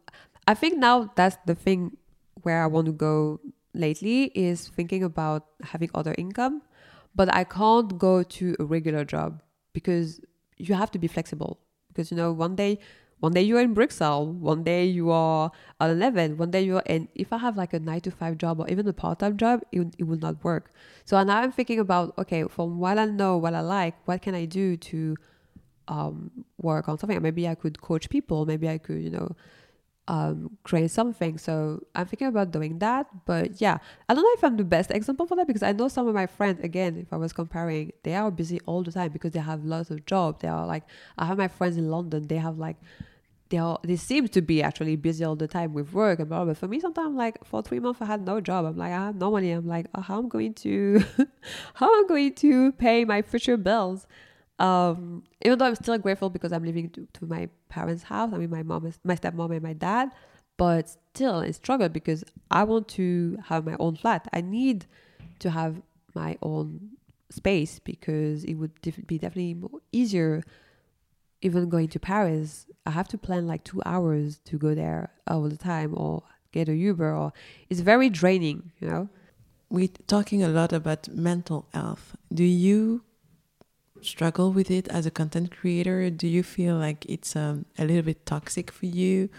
[0.47, 1.97] I think now that's the thing
[2.45, 3.39] where I want to go
[3.73, 4.17] lately
[4.49, 5.41] is thinking about
[5.73, 6.61] having other income.
[7.15, 9.41] But I can't go to a regular job
[9.73, 10.19] because
[10.57, 11.59] you have to be flexible.
[11.87, 12.79] Because you know, one day,
[13.19, 16.61] one day you are in Bruxelles, one day you are at an event, one day
[16.61, 16.83] you are.
[16.85, 19.37] And if I have like a nine to five job or even a part time
[19.37, 20.71] job, it, it will not work.
[21.05, 24.35] So now I'm thinking about okay, from what I know, what I like, what can
[24.35, 25.15] I do to
[25.87, 27.21] um, work on something?
[27.21, 28.45] Maybe I could coach people.
[28.45, 29.35] Maybe I could, you know,
[30.07, 31.37] um, create something.
[31.37, 33.07] So I'm thinking about doing that.
[33.25, 33.77] But yeah,
[34.07, 36.13] I don't know if I'm the best example for that because I know some of
[36.13, 36.63] my friends.
[36.63, 39.89] Again, if I was comparing, they are busy all the time because they have lots
[39.89, 40.41] of jobs.
[40.41, 40.83] They are like,
[41.17, 42.27] I have my friends in London.
[42.27, 42.77] They have like
[43.49, 46.39] they are they seem to be actually busy all the time with work and blah
[46.39, 46.53] blah.
[46.53, 48.65] But for me, sometimes like for three months I had no job.
[48.65, 49.51] I'm like I have no money.
[49.51, 51.03] I'm like oh, how I'm going to
[51.75, 54.07] how I'm I going to pay my future bills?
[54.57, 58.31] Um, even though I'm still grateful because I'm living to, to my parents' house.
[58.33, 60.11] I mean my mom is my stepmom and my dad.
[60.57, 64.27] But still, it's struggle because I want to have my own flat.
[64.31, 64.85] I need
[65.39, 65.81] to have
[66.13, 66.91] my own
[67.29, 70.43] space because it would def- be definitely more easier
[71.45, 75.43] even going to Paris, I have to plan like two hours to go there all
[75.43, 77.33] the time or get a Uber or
[77.69, 79.09] it's very draining, you know?
[79.69, 82.15] We're talking a lot about mental health.
[82.33, 83.03] Do you
[84.01, 86.09] struggle with it as a content creator?
[86.09, 89.29] Do you feel like it's um, a little bit toxic for you?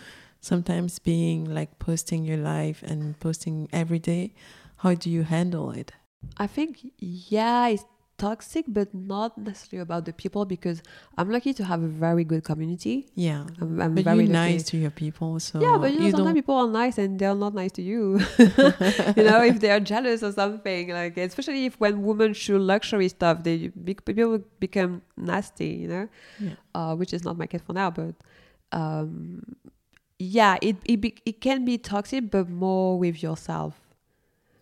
[0.40, 4.34] Sometimes being like posting your life and posting every day.
[4.78, 5.92] How do you handle it?
[6.36, 7.84] I think, yeah, it's
[8.18, 10.82] toxic, but not necessarily about the people because
[11.18, 13.06] I'm lucky to have a very good community.
[13.14, 13.44] Yeah.
[13.60, 16.34] I'm, I'm But very you're nice to your people, so yeah, but you know, sometimes
[16.34, 18.18] people are nice and they're not nice to you.
[18.38, 23.08] you know, if they are jealous or something, like especially if when women show luxury
[23.08, 25.68] stuff, they people become nasty.
[25.68, 26.08] You know,
[26.40, 26.50] Yeah.
[26.74, 28.14] uh, which is not my case for now, but
[28.72, 29.42] um,
[30.18, 33.80] yeah, it it be, it can be toxic, but more with yourself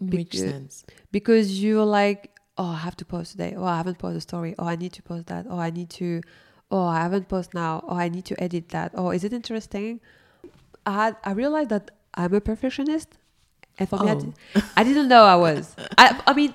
[0.01, 0.85] which sense?
[1.13, 3.55] because you're like, oh, I have to post today.
[3.57, 4.55] Oh, I haven't posted a story.
[4.59, 5.47] Oh, I need to post that.
[5.49, 6.21] Oh, I need to.
[6.71, 7.85] Oh, I haven't posted now.
[7.87, 8.93] Oh, I need to edit that.
[8.95, 10.01] Oh, is it interesting?
[10.87, 13.09] I had, I realized that I'm a perfectionist,
[13.79, 14.21] and for me, I, Oh.
[14.21, 14.35] did,
[14.77, 15.75] I didn't know I was.
[15.99, 16.55] I I mean,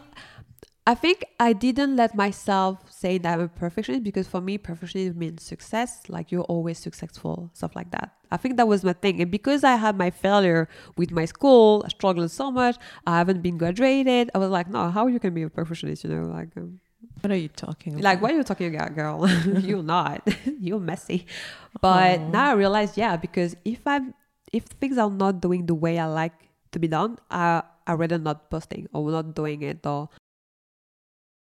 [0.90, 5.18] I think I didn't let myself say that I'm a perfectionist because for me, perfectionism
[5.18, 6.02] means success.
[6.10, 8.16] Like you're always successful, stuff like that.
[8.32, 9.22] I think that was my thing.
[9.22, 10.68] And because I had my failure
[10.98, 12.76] with my school, I struggled so much.
[13.06, 14.32] I haven't been graduated.
[14.34, 16.06] I was like, no, how you can be a perfectionist?
[16.06, 16.80] You know, like, um,
[17.22, 18.04] What are you talking about?
[18.04, 19.30] like what are you talking about, girl?
[19.70, 20.28] you're not.
[20.60, 21.28] you're messy.
[21.82, 22.30] But Aw.
[22.32, 24.16] now I realize, yeah, because if I'm,
[24.52, 26.34] if things are not doing the way I like
[26.72, 30.10] to be done, I I rather not posting or not doing it or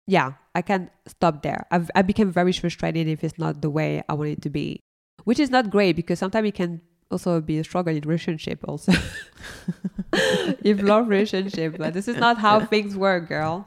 [0.06, 1.66] yeah, I can't stop there.
[1.70, 4.80] I've, I became very frustrated if it's not the way I want it to be,
[5.24, 6.80] which is not great because sometimes it can
[7.10, 8.92] also be a struggle in relationship also.
[10.12, 13.66] if love relationship, but this is not how things work, girl.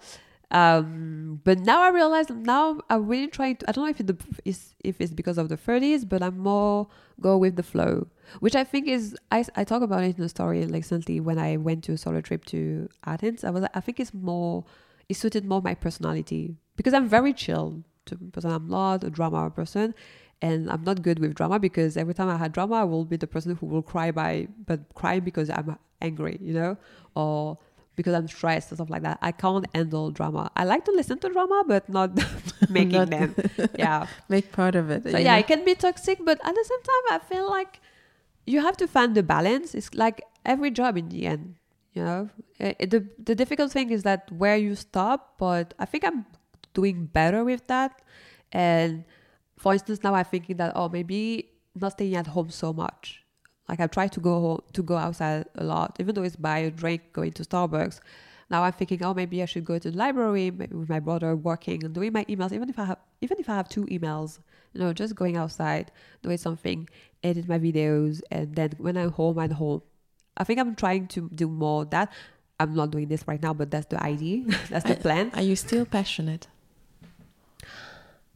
[0.50, 3.70] Um, but now I realize now I'm really trying to.
[3.70, 6.88] I don't know if it is if it's because of the 30s, but I'm more
[7.20, 8.08] go with the flow,
[8.40, 9.16] which I think is.
[9.30, 12.22] I I talk about it in a story recently when I went to a solo
[12.22, 13.44] trip to Athens.
[13.44, 14.64] I was I think it's more
[15.10, 18.52] it suited more my personality because I'm very chill to person.
[18.52, 19.94] I'm not a drama person,
[20.42, 23.18] and I'm not good with drama because every time I had drama, I will be
[23.18, 26.78] the person who will cry by but crying because I'm angry, you know,
[27.16, 27.58] or
[27.96, 29.18] because I'm stressed and stuff like that.
[29.22, 30.52] I can't handle drama.
[30.56, 32.12] I like to listen to drama, but not
[32.70, 33.36] making Not- them.
[33.78, 34.06] Yeah.
[34.30, 35.04] Make part of it.
[35.04, 35.40] So yeah, know?
[35.40, 37.82] it can be toxic, but at the same time, I feel like
[38.46, 39.74] you have to find the balance.
[39.74, 41.56] It's like every job in the end,
[41.98, 42.30] you know.
[42.60, 46.26] Eh, eh, the the difficult thing is that where you stop, but I think I'm
[46.74, 48.02] doing better with that.
[48.52, 49.04] And
[49.58, 53.24] for instance, now I'm thinking that oh, maybe not staying at home so much.
[53.70, 56.60] Like I try to go home, to go outside a lot, even though it's buy
[56.60, 58.00] a drink, going to Starbucks.
[58.50, 61.36] Now I'm thinking, oh, maybe I should go to the library maybe with my brother,
[61.36, 62.54] working and doing my emails.
[62.54, 64.40] Even if I have, even if I have two emails,
[64.74, 65.92] you know, just going outside,
[66.24, 66.88] doing something,
[67.24, 69.82] edit my videos, and then when I'm home, I'm home.
[70.38, 72.12] I think I'm trying to do more of that.
[72.60, 74.44] I'm not doing this right now, but that's the idea.
[74.70, 75.32] that's the plan.
[75.34, 76.48] Are you still passionate?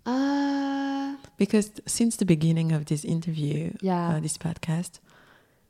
[0.06, 4.10] Uh, Because since the beginning of this interview, Yeah.
[4.16, 5.00] uh, this podcast,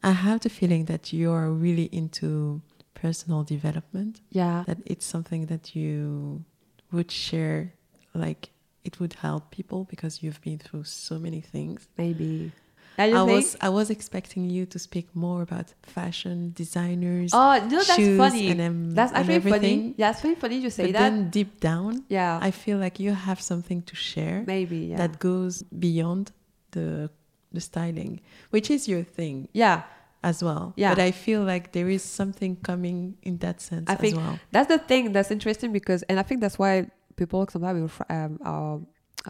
[0.03, 2.61] I have the feeling that you are really into
[2.93, 4.21] personal development.
[4.31, 6.43] yeah, That it's something that you
[6.91, 7.73] would share,
[8.13, 8.49] like
[8.83, 11.87] it would help people because you've been through so many things.
[11.97, 12.51] maybe.
[12.97, 13.29] I think?
[13.29, 17.31] was I was expecting you to speak more about fashion designers.
[17.33, 18.49] Oh no, that's shoes funny.
[18.49, 19.93] and, um, that's actually funny.
[19.97, 20.99] Yeah, it's really funny you say but that.
[20.99, 24.77] then deep down, yeah, I feel like you have something to share maybe.
[24.77, 24.97] Yeah.
[24.97, 26.31] that goes beyond
[26.71, 27.09] the
[27.51, 29.83] the styling, which is your thing yeah,
[30.23, 30.73] as well.
[30.75, 30.93] Yeah.
[30.93, 34.39] But I feel like there is something coming in that sense I as think well.
[34.51, 38.79] that's the thing that's interesting because, and I think that's why people sometimes um, are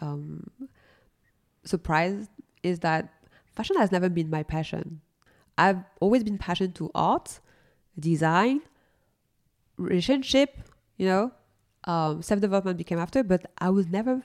[0.00, 0.50] um,
[1.64, 2.30] surprised
[2.62, 3.12] is that
[3.54, 5.00] fashion has never been my passion.
[5.58, 7.40] I've always been passionate to art,
[7.98, 8.62] design,
[9.76, 10.56] relationship,
[10.96, 11.32] you know,
[11.84, 14.22] um, self development became after, but I was never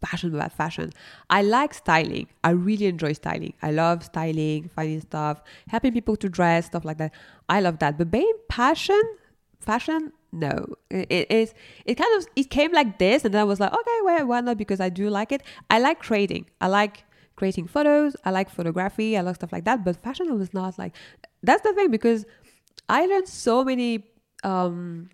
[0.00, 0.92] passionate about fashion.
[1.30, 2.28] I like styling.
[2.42, 3.54] I really enjoy styling.
[3.62, 7.12] I love styling, finding stuff, helping people to dress, stuff like that.
[7.48, 7.98] I love that.
[7.98, 9.02] But being passion,
[9.58, 10.66] fashion, no.
[10.90, 11.54] It it is.
[11.84, 14.40] It kind of it came like this, and then I was like, okay, well, why
[14.40, 14.58] not?
[14.58, 15.42] Because I do like it.
[15.70, 16.46] I like creating.
[16.60, 17.04] I like
[17.36, 18.16] creating photos.
[18.24, 19.16] I like photography.
[19.16, 19.84] I like stuff like that.
[19.84, 20.94] But fashion, I was not like.
[21.42, 22.24] That's the thing because
[22.88, 24.04] I learned so many
[24.44, 25.10] um,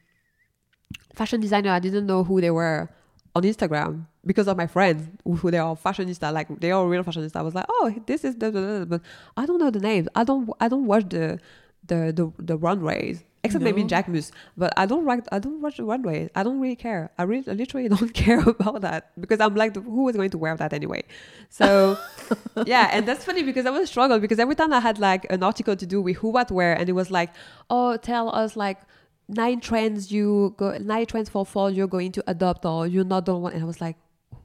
[1.15, 1.71] fashion designer.
[1.71, 2.89] I didn't know who they were
[3.35, 7.37] on Instagram because of my friends who they are fashionista, like they are real fashionista.
[7.37, 9.01] I was like, oh, this is the, the, the- but
[9.37, 10.09] I don't know the names.
[10.15, 11.39] I don't I don't watch the
[11.87, 15.79] the the, the runways except maybe Jack Jacquemus, but I don't like I don't watch
[15.79, 16.29] the runways.
[16.35, 17.11] I don't really care.
[17.19, 20.39] I really I literally don't care about that because I'm like, who is going to
[20.39, 21.05] wear that anyway?
[21.49, 21.99] So
[22.67, 25.43] yeah, and that's funny because I was struggle because every time I had like an
[25.43, 27.31] article to do with who what wear, and it was like,
[27.71, 28.81] oh, tell us like
[29.29, 33.25] nine trends you go nine trends for fall you're going to adopt or you're not
[33.25, 33.97] don't want and I was like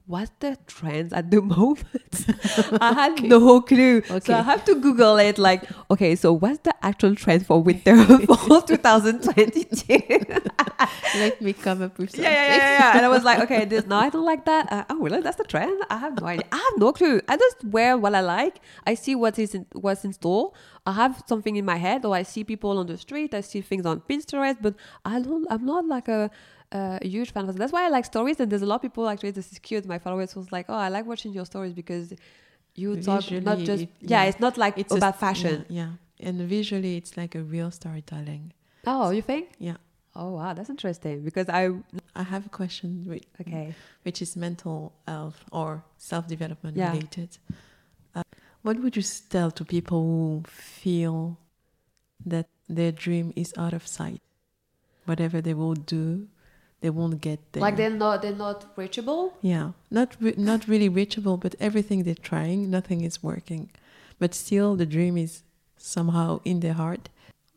[0.07, 2.25] what's the trends at the moment
[2.79, 4.19] I had no clue Okay.
[4.19, 7.95] so I have to google it like okay so what's the actual trend for winter
[8.27, 9.97] fall 2022
[11.17, 12.23] Let me come up with something.
[12.23, 12.97] yeah, yeah, yeah, yeah.
[12.97, 14.69] And I was like, okay, this, no, I don't like that.
[14.71, 15.21] Uh, oh, really?
[15.21, 15.81] That's the trend?
[15.89, 16.45] I have no idea.
[16.51, 17.21] I have no clue.
[17.29, 18.59] I just wear what I like.
[18.85, 20.51] I see what is in, what's in store.
[20.85, 23.33] I have something in my head, or I see people on the street.
[23.33, 24.75] I see things on Pinterest, but
[25.05, 25.47] I don't.
[25.49, 26.29] I'm not like a,
[26.77, 27.59] a huge fan of it.
[27.61, 28.37] That's why I like stories.
[28.41, 29.31] And there's a lot of people actually.
[29.39, 29.83] This is cute.
[29.95, 32.05] My followers was like, oh, I like watching your stories because
[32.81, 34.29] you talk not just it- yeah, yeah.
[34.29, 35.57] It's not like It's a- about fashion.
[35.69, 36.27] Yeah, yeah.
[36.27, 38.43] And visually, it's like a real storytelling.
[38.93, 39.45] Oh, you think?
[39.69, 39.77] Yeah.
[40.17, 41.63] Oh wow, that's interesting because I
[42.21, 43.67] I have a question which, okay.
[44.05, 45.69] which is mental health or
[46.11, 46.91] self development Yeah.
[46.93, 47.29] related.
[48.15, 48.23] Uh,
[48.65, 49.03] what would you
[49.35, 51.17] tell to people who feel
[52.25, 52.47] that
[52.77, 54.21] their dream is out of sight?
[55.05, 56.27] Whatever they will do,
[56.81, 57.61] they won't get there.
[57.61, 59.33] Like they're not they're not reachable.
[59.41, 63.69] Yeah, not re- not really reachable, but everything they're trying, nothing is working.
[64.19, 65.43] But still, the dream is
[65.77, 67.09] somehow in their heart.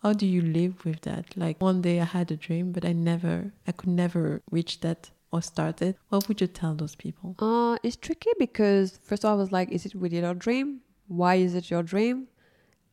[0.02, 1.36] How do you live with that?
[1.36, 5.10] Like one day I had a dream, but I never, I could never reach that
[5.32, 5.96] or start it.
[6.08, 7.34] What would you tell those people?
[7.38, 10.80] Uh, it's tricky because first of all, I was like, is it really your dream?
[11.08, 12.28] Why is it your dream?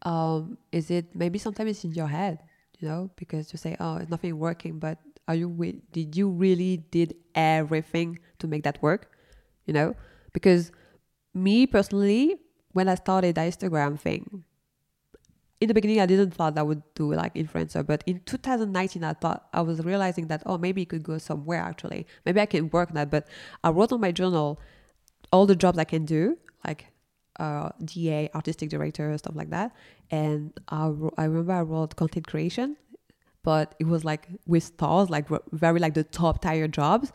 [0.02, 2.40] Um, is it maybe sometimes it's in your head,
[2.80, 4.98] you know, because you say, oh, it's nothing working, but
[5.28, 5.82] are you?
[5.92, 9.12] Did you really did everything to make that work?
[9.66, 9.96] You know,
[10.34, 10.72] because
[11.34, 12.36] me personally,
[12.74, 14.44] when I started the Instagram thing,
[15.62, 19.14] in the beginning I didn't thought I would do like influencer, but in 2019 I
[19.14, 22.06] thought I was realizing that oh maybe it could go somewhere actually.
[22.26, 23.10] Maybe I can work that.
[23.10, 23.28] But
[23.64, 24.60] I wrote on my journal
[25.32, 26.88] all the jobs I can do, like
[27.40, 29.72] uh, DA, artistic director, stuff like that.
[30.12, 32.78] And I, I remember I wrote content creation,
[33.46, 37.14] but it was like with stars, like very like the top tier jobs.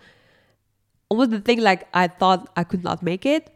[1.10, 3.50] Almost the thing like I thought I could not make it,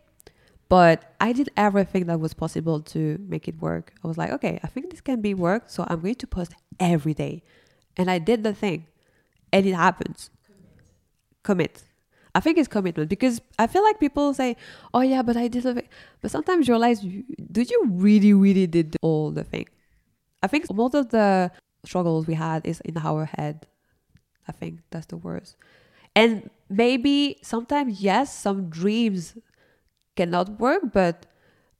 [0.68, 3.00] but I did everything that was possible to
[3.34, 3.94] make it work.
[4.02, 6.52] I was like, okay, I think this can be work, so I'm going to post
[6.80, 7.42] every day.
[7.96, 8.80] and I did the thing,
[9.52, 10.30] and it happens.
[11.44, 11.84] Commit.
[12.34, 14.56] I think it's commitment because I feel like people say,
[14.92, 15.84] "Oh yeah, but I did the
[16.20, 17.00] but sometimes you realize,
[17.56, 19.66] did you really, really did all the thing?
[20.42, 21.52] I think most of the
[21.86, 23.66] struggles we had is in our head.
[24.48, 25.56] I think that's the worst.
[26.14, 29.36] And maybe sometimes, yes, some dreams
[30.16, 31.26] cannot work, but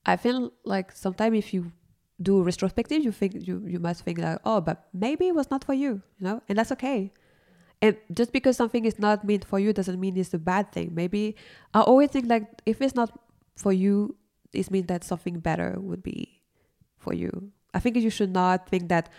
[0.07, 1.73] I feel like sometimes if you
[2.21, 5.65] do retrospective, you think you, you must think like, oh, but maybe it was not
[5.65, 7.13] for you, you know, and that's okay.
[7.83, 10.93] And just because something is not meant for you doesn't mean it's a bad thing.
[10.95, 11.37] Maybe
[11.75, 13.11] I always think like if it's not
[13.57, 14.17] for you,
[14.53, 16.41] it means that something better would be
[16.99, 17.51] for you.
[17.75, 19.11] I think you should not think that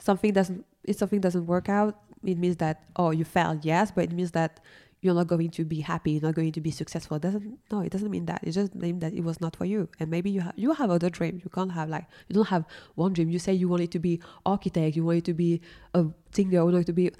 [0.00, 4.04] something doesn't if something doesn't work out, it means that oh you failed, yes, but
[4.04, 4.60] it means that
[5.02, 7.16] you're not going to be happy, you're not going to be successful.
[7.16, 8.40] It doesn't no, it doesn't mean that.
[8.42, 9.88] It just means that it was not for you.
[9.98, 11.42] And maybe you have you have other dreams.
[11.44, 12.64] You can't have like you don't have
[12.96, 13.30] one dream.
[13.30, 15.60] You say you wanted to be architect, you wanted to be
[15.94, 17.12] a singer, you wanted to be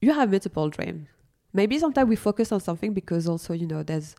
[0.00, 1.08] you have multiple dreams.
[1.52, 4.14] Maybe sometimes we focus on something because also, you know, there's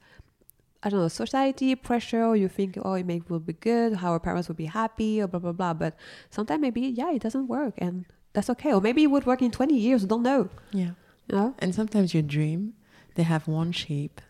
[0.83, 4.19] I don't know, society pressure, you think, oh, it may will be good, how our
[4.19, 5.73] parents will be happy, or blah blah blah.
[5.73, 5.95] But
[6.29, 8.73] sometimes maybe, yeah, it doesn't work and that's okay.
[8.73, 10.49] Or maybe it would work in twenty years, don't know.
[10.71, 10.91] Yeah.
[11.27, 11.55] You know?
[11.59, 12.73] And sometimes your dream,
[13.15, 14.21] they have one shape.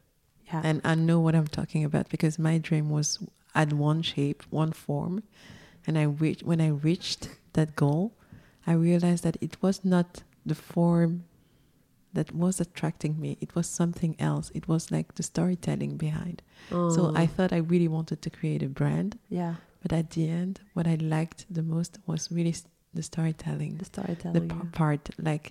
[0.47, 0.61] Yeah.
[0.63, 3.19] And I know what I'm talking about because my dream was
[3.53, 5.23] had one shape, one form.
[5.85, 8.13] And I when I reached that goal,
[8.65, 11.25] I realized that it was not the form
[12.17, 13.31] that was attracting me.
[13.45, 14.51] It was something else.
[14.59, 16.37] It was like the storytelling behind.
[16.95, 19.11] So I Oh, thought I really wanted to create a brand.
[19.29, 22.55] yeah, But at the end, what I liked the most was really
[22.97, 24.49] the storytelling, the the storytelling.
[24.49, 24.69] p- yeah.
[24.81, 25.45] part, like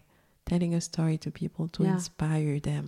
[0.50, 1.94] telling a story to people to Yeah.
[1.94, 2.86] inspire them.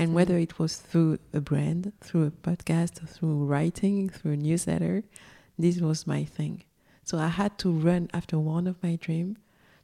[0.00, 4.96] And whether it was through a brand, through a podcast, through writing, through a newsletter,
[5.62, 6.56] this was my thing.
[7.08, 9.36] So I had to run after one of my dreams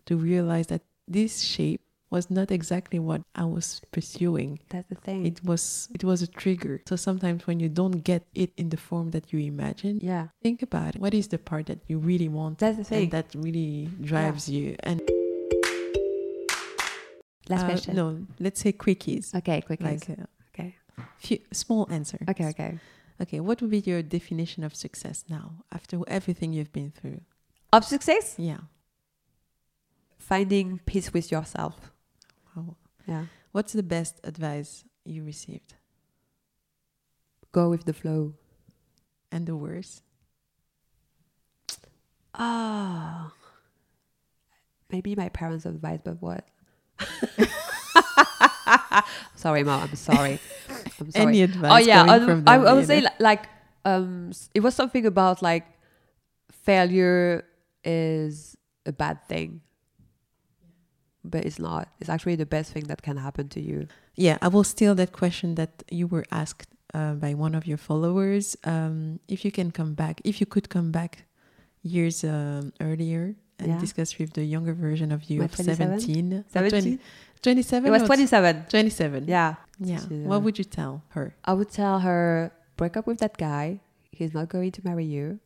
[0.06, 0.82] to realize that
[1.16, 4.61] this shape was not exactly what I was pursuing.
[4.70, 5.26] that's the thing.
[5.26, 6.80] It was it was a trigger.
[6.88, 10.62] So sometimes when you don't get it in the form that you imagine, yeah, think
[10.62, 11.00] about it.
[11.00, 13.11] What is the part that you really want that's the thing.
[13.11, 14.76] that really drives you?
[14.82, 15.00] And
[17.48, 17.96] Last uh, question.
[17.96, 19.34] No, let's say quickies.
[19.34, 20.09] Okay, quickies.
[20.09, 20.76] Like uh, Okay.
[21.18, 22.18] few small answer.
[22.28, 22.78] Okay, okay.
[23.20, 27.20] Okay, what would be your definition of success now after everything you've been through?
[27.72, 28.61] Of success, Yeah.
[30.18, 31.90] finding peace with yourself.
[32.59, 32.76] Wow.
[33.06, 33.24] Yeah.
[33.52, 35.74] What's the best advice you received?
[37.52, 38.34] Go with the flow.
[39.30, 40.02] And the worst?
[42.34, 43.32] Ah.
[44.90, 46.48] Maybe my parents' advice, but what?
[49.34, 49.82] sorry, mom.
[49.82, 50.40] I'm sorry.
[51.00, 51.26] I'm sorry.
[51.26, 51.70] Any advice?
[51.72, 53.46] oh yeah, um, I, I would say like
[53.84, 55.66] um, it was something about like
[56.50, 57.44] failure
[57.84, 58.56] is
[58.86, 59.61] a bad thing,
[61.30, 61.88] but it's not.
[62.00, 63.86] It's actually the best thing that can happen to you.
[64.16, 67.78] Yeah, I will steal that question that you were asked uh, by one of your
[67.78, 68.56] followers.
[68.64, 71.24] Um, if you can come back, if you could come back
[71.82, 73.78] years um, earlier and Yeah.
[73.78, 76.00] discuss with the younger version of you My of 27?
[76.00, 76.82] 17, 17?
[76.82, 76.98] 20
[77.40, 77.86] 27?
[77.86, 78.66] It was or 27.
[78.68, 79.24] 27.
[79.28, 79.54] Yeah.
[79.78, 79.98] Yeah.
[79.98, 81.34] She's, What uh, would you tell her?
[81.44, 83.80] I would tell her break up with that guy.
[84.10, 85.38] He's not going to marry you.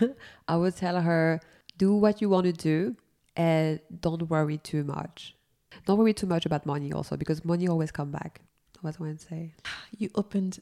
[0.48, 1.40] I would tell her
[1.78, 2.96] do what you want to do
[3.36, 5.34] and don't worry too much.
[5.84, 8.40] Don't worry too much about money also because money always come back.
[8.80, 9.54] What I want to say.
[9.98, 10.60] You opened.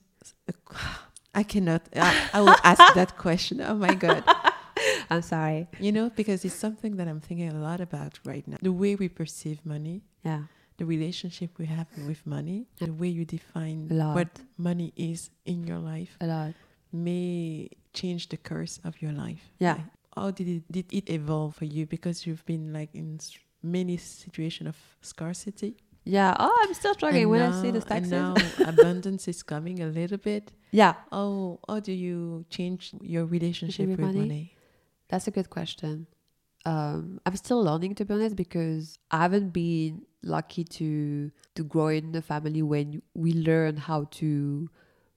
[0.48, 0.52] A,
[1.34, 1.82] I cannot.
[1.96, 3.60] I, I will ask that question.
[3.60, 4.24] Oh my God.
[5.10, 5.68] I'm sorry.
[5.80, 8.56] You know, because it's something that I'm thinking a lot about right now.
[8.62, 10.42] The way we perceive money, Yeah.
[10.78, 15.78] the relationship we have with money, the way you define what money is in your
[15.78, 16.54] life A lot.
[16.92, 19.42] may change the course of your life.
[19.58, 19.78] Yeah.
[20.16, 21.86] How did it, did it evolve for you?
[21.86, 23.18] Because you've been like in
[23.62, 25.76] many situations of scarcity.
[26.04, 26.34] Yeah.
[26.38, 28.10] Oh, I'm still struggling and when now, I see the and taxes.
[28.12, 28.34] now
[28.66, 30.52] abundance is coming a little bit.
[30.70, 30.94] yeah.
[31.10, 34.18] Oh, how do you change your relationship with money?
[34.20, 34.56] money?
[35.08, 36.06] That's a good question.
[36.66, 41.88] Um, I'm still learning to be honest because I haven't been lucky to to grow
[41.88, 44.68] in a family when we learn how to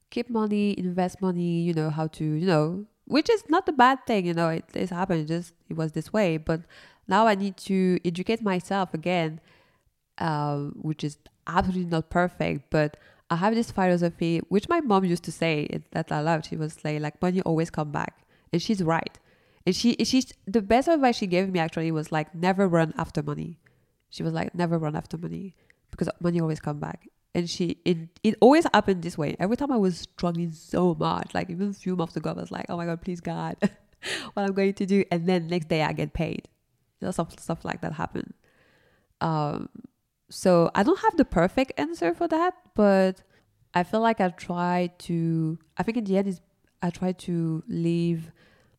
[0.09, 4.05] keep money, invest money, you know, how to, you know, which is not a bad
[4.05, 6.37] thing, you know, it, it's happened, just it was this way.
[6.37, 6.61] But
[7.07, 9.39] now I need to educate myself again,
[10.17, 12.97] um, which is absolutely not perfect, but
[13.29, 16.47] I have this philosophy, which my mom used to say that I loved.
[16.47, 19.17] She was saying like money always come back, and she's right.
[19.65, 23.21] And she, she's the best advice she gave me actually was like never run after
[23.21, 23.59] money.
[24.09, 25.55] She was like never run after money
[25.91, 27.07] because money always come back.
[27.35, 29.35] And she, it, it always happened this way.
[29.39, 32.51] Every time I was struggling so much, like even a few months ago, I was
[32.51, 33.57] like, oh my god, please God,
[34.33, 35.03] what I'm going to do.
[35.11, 36.47] And then next day I get paid.
[36.99, 38.33] You know, stuff stuff like that happened.
[39.21, 39.69] Um,
[40.29, 43.21] so I don't have the perfect answer for that, but
[43.73, 45.59] I feel like I try to.
[45.77, 46.41] I think in the end is
[46.81, 48.31] I try to live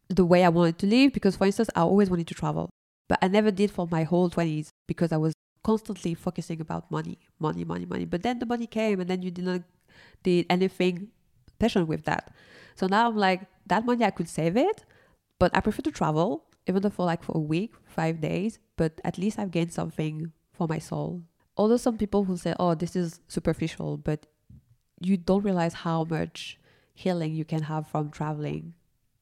[0.08, 2.70] the way I wanted to live because, for instance, I always wanted to travel,
[3.08, 5.32] but I never did for my whole twenties because I was
[5.62, 8.04] constantly focusing about money, money, money, money.
[8.04, 9.64] But then the money came, and then you didn't
[10.22, 11.08] did anything
[11.58, 12.32] passionate with that.
[12.76, 14.84] So now I'm like that money I could save it,
[15.38, 18.58] but I prefer to travel even though for like for a week, five days.
[18.76, 21.22] But at least I've gained something for my soul.
[21.56, 24.26] Although some people will say, "Oh, this is superficial," but
[25.00, 26.58] you don't realize how much
[26.94, 28.74] healing you can have from traveling,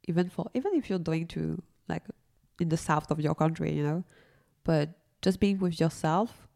[0.08, 2.02] even for even if you're going to like
[2.60, 4.04] in the south of your country, you know.
[4.64, 4.90] But
[5.22, 6.46] just being with yourself,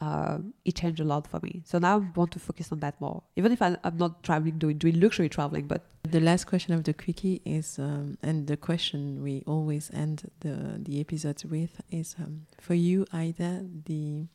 [0.00, 1.62] um, it changed a lot for me.
[1.64, 4.58] So now I want to focus on that more, even if I, am not traveling
[4.58, 5.68] doing doing luxury traveling.
[5.68, 10.28] But the last question of the quickie is, um, and the question we always end
[10.40, 14.26] the the episodes with is, um, for you, Aida, the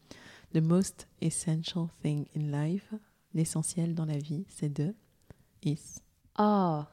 [0.53, 2.93] the most essential thing in life,
[3.34, 4.95] l'essentiel dans la vie, c'est de
[5.62, 6.01] is.
[6.39, 6.88] Oh,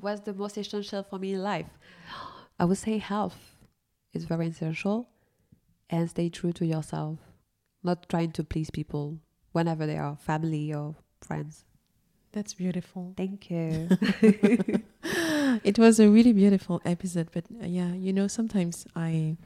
[0.00, 1.70] what's the most essential for me in life?
[2.58, 3.38] I would say health
[4.12, 5.08] is very essential,
[5.90, 7.18] and stay true to yourself
[7.86, 9.18] not trying to please people
[9.52, 11.64] whenever they are family or friends.
[12.32, 13.14] That's beautiful.
[13.16, 13.88] Thank you.
[15.64, 19.38] it was a really beautiful episode, but uh, yeah, you know, sometimes I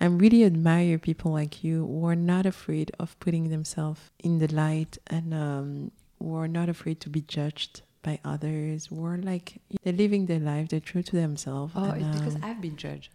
[0.00, 4.46] I really admire people like you who are not afraid of putting themselves in the
[4.46, 9.60] light and um, who are not afraid to be judged by others, who are like
[9.82, 11.72] they're living their life, they're true to themselves.
[11.74, 13.10] Oh, and, it's because um, I've been judged.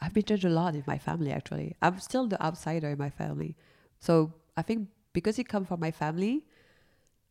[0.00, 1.32] I've been judged a lot in my family.
[1.32, 3.56] Actually, I'm still the outsider in my family.
[4.00, 6.44] So I think because it comes from my family,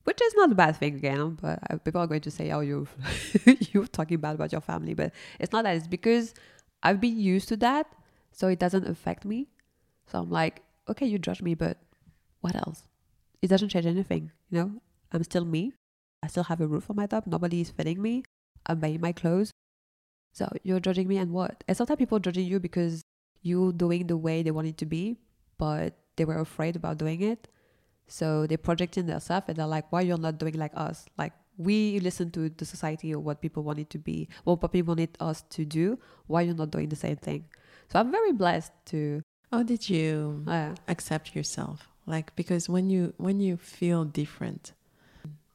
[0.03, 2.87] which is not a bad thing again, but people are going to say, "Oh, you
[3.71, 5.75] you're talking bad about your family," but it's not that.
[5.75, 6.33] It's because
[6.81, 7.87] I've been used to that,
[8.31, 9.47] so it doesn't affect me.
[10.07, 11.77] So I'm like, okay, you judge me, but
[12.41, 12.83] what else?
[13.41, 14.71] It doesn't change anything, you know.
[15.11, 15.73] I'm still me.
[16.21, 17.27] I still have a roof on my top.
[17.27, 18.23] Nobody is feeding me.
[18.65, 19.51] I'm buying my clothes.
[20.33, 21.63] So you're judging me and what?
[21.67, 23.03] And sometimes people judging you because
[23.41, 25.17] you're doing the way they want it to be,
[25.57, 27.47] but they were afraid about doing it.
[28.07, 31.05] So they projecting themselves and they're like, why you're not doing like us?
[31.17, 34.91] Like we listen to the society or what people want it to be, what people
[34.91, 35.99] wanted us to do.
[36.27, 37.45] Why you're not doing the same thing?
[37.91, 39.21] So I'm very blessed to.
[39.51, 41.87] How did you uh, accept yourself?
[42.07, 44.73] Like because when you when you feel different,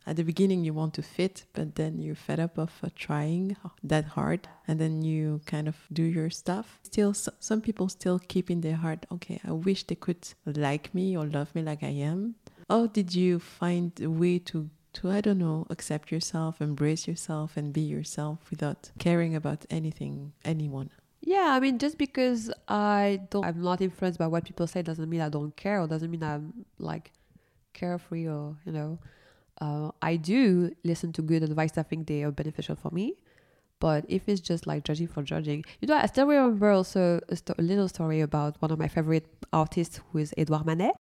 [0.09, 3.57] at the beginning you want to fit but then you're fed up of uh, trying
[3.83, 6.79] that hard and then you kind of do your stuff.
[6.83, 11.17] Still some people still keep in their heart okay i wish they could like me
[11.17, 12.35] or love me like i am.
[12.69, 17.57] How did you find a way to to i don't know accept yourself embrace yourself
[17.59, 20.91] and be yourself without caring about anything anyone?
[21.21, 25.11] Yeah, I mean, just because I don't, I'm not influenced by what people say doesn't
[25.11, 27.13] mean I don't care, or doesn't mean I'm like
[27.75, 28.99] carefree, or you know,
[29.61, 31.77] uh, I do listen to good advice.
[31.77, 33.15] I think they are beneficial for me.
[33.81, 37.37] But if it's just like judging for judging, you know, I still remember also a,
[37.37, 40.93] sto- a little story about one of my favorite artists, who is Edouard Manet,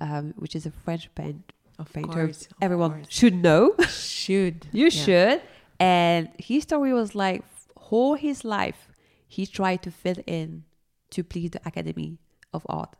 [0.00, 2.26] um, which is a French paint, of painter.
[2.26, 3.06] Course, Everyone course.
[3.10, 3.74] should know.
[3.88, 4.88] should you yeah.
[4.90, 5.42] should.
[5.78, 7.44] And his story was like,
[7.90, 8.88] all his life,
[9.28, 10.64] he tried to fit in
[11.10, 12.18] to please the Academy
[12.52, 12.96] of Art.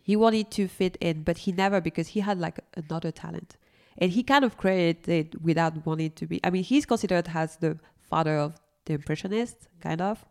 [0.00, 3.56] He wanted to fit in, but he never because he had like another talent
[3.98, 6.40] and he kind of created it without wanting to be.
[6.44, 10.24] I mean, he's considered as the father of the impressionists, kind of,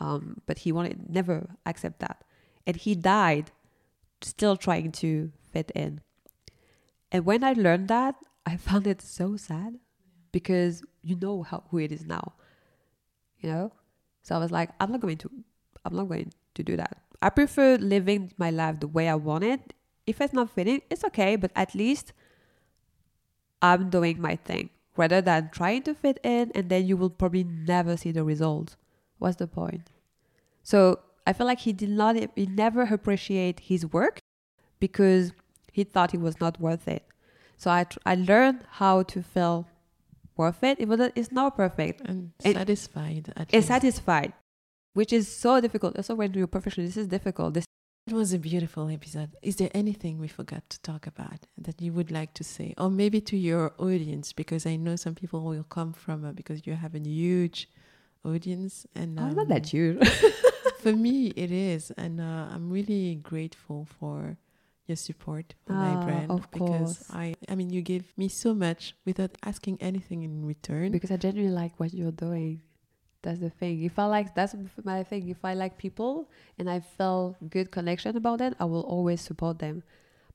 [0.00, 2.24] um, but he wanted never accept that,
[2.66, 3.50] and he died
[4.22, 6.00] still trying to fit in.
[7.12, 9.78] And when I learned that, I found it so sad
[10.32, 12.34] because you know how who it is now,
[13.38, 13.72] you know.
[14.22, 15.30] So I was like, I'm not going to,
[15.84, 16.98] I'm not going to do that.
[17.20, 19.74] I prefer living my life the way I want it.
[20.06, 22.12] If it's not fitting, it's okay, but at least
[23.64, 27.44] I'm doing my thing rather than trying to fit in and then you will probably
[27.44, 28.76] never see the results.
[29.18, 29.90] What's the point?
[30.62, 34.18] So I feel like he did not, he never appreciate his work
[34.80, 35.32] because
[35.72, 37.04] he thought it was not worth it.
[37.56, 39.66] So I, I learned how to feel
[40.36, 42.02] worth it, even though it's not perfect.
[42.02, 43.32] And, and satisfied.
[43.34, 44.32] and satisfied,
[44.92, 45.96] which is so difficult.
[45.96, 47.54] Also, when you're professional, this is difficult.
[47.54, 47.64] This
[48.06, 49.30] it was a beautiful episode.
[49.42, 52.74] Is there anything we forgot to talk about that you would like to say?
[52.76, 56.66] Or maybe to your audience, because I know some people will come from, uh, because
[56.66, 57.68] you have a huge
[58.24, 58.86] audience.
[58.94, 60.06] and um, not that huge.
[60.80, 61.92] for me, it is.
[61.96, 64.36] And uh, I'm really grateful for
[64.86, 66.30] your support for my ah, brand.
[66.30, 70.92] Of because I, I mean, you give me so much without asking anything in return.
[70.92, 72.60] Because I genuinely like what you're doing.
[73.24, 73.82] That's the thing.
[73.82, 75.28] If I like, that's my thing.
[75.30, 76.28] If I like people
[76.58, 79.82] and I feel good connection about them, I will always support them.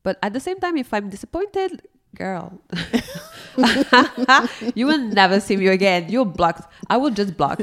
[0.04, 1.84] But at the same time, if I'm disappointed,
[2.16, 2.60] girl,
[4.76, 6.10] you will never see me again.
[6.10, 6.72] You're blocked.
[6.90, 7.62] I will just block,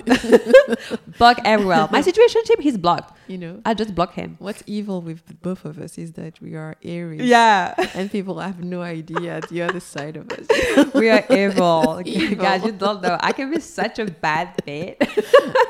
[1.18, 1.88] block everywhere.
[1.90, 3.16] My situation, situationship, he's blocked.
[3.28, 4.36] You know, I just block him.
[4.38, 7.22] what's evil with both of us is that we are Aries.
[7.22, 10.46] Yeah, And people have no idea the other side of us.
[10.94, 12.00] we are evil.
[12.04, 12.36] Evil.
[12.44, 13.16] Guys, you don't know.
[13.20, 14.96] I can be such a bad bit.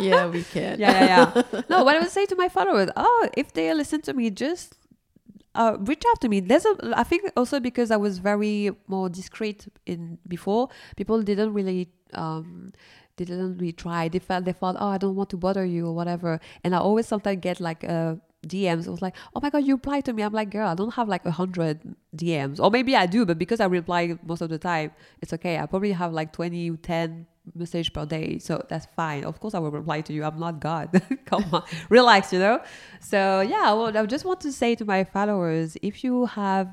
[0.01, 0.78] yeah, we can.
[0.78, 1.61] yeah, yeah, yeah.
[1.70, 4.77] No, what I would say to my followers, oh, if they listen to me, just
[5.57, 6.41] uh, reach out to me.
[6.41, 11.53] There's a, I think also because I was very more discreet in before, people didn't
[11.53, 12.73] really, um,
[13.16, 14.09] they didn't really try.
[14.09, 16.41] They felt, they thought, oh, I don't want to bother you or whatever.
[16.62, 18.16] And I always sometimes get like, uh,
[18.47, 18.87] DMs.
[18.87, 20.23] I was like, oh my god, you reply to me.
[20.23, 21.81] I'm like, girl, I don't have like a hundred
[22.15, 25.59] DMs, or maybe I do, but because I reply most of the time, it's okay.
[25.59, 29.24] I probably have like 20, 10 message per day, so that's fine.
[29.24, 30.24] Of course, I will reply to you.
[30.24, 31.02] I'm not God.
[31.27, 32.60] Come on, relax, you know.
[33.01, 36.68] So yeah, well, I just want to say to my followers, if you have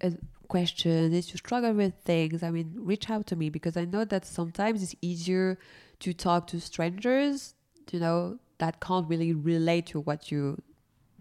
[0.00, 0.12] a
[0.48, 4.04] question, if you struggle with things, I mean, reach out to me because I know
[4.04, 5.58] that sometimes it's easier
[6.00, 7.54] to talk to strangers,
[7.90, 10.56] you know, that can't really relate to what you're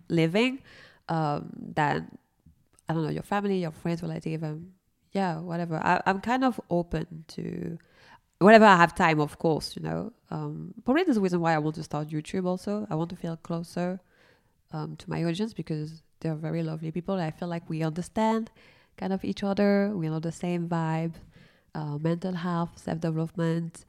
[0.10, 0.60] living
[1.10, 2.18] um, than
[2.90, 4.72] I don't know your family, your friends, relative, um,
[5.12, 5.76] yeah, whatever.
[5.76, 7.78] I, I'm kind of open to
[8.40, 9.76] whenever I have time, of course.
[9.76, 12.46] You know, um, probably a reason why I want to start YouTube.
[12.46, 14.00] Also, I want to feel closer
[14.72, 17.16] um, to my audience because they're very lovely people.
[17.16, 18.52] I feel like we understand
[18.98, 19.92] kind of each other.
[19.94, 21.14] We know the same vibe,
[21.76, 23.86] uh, mental health, self development.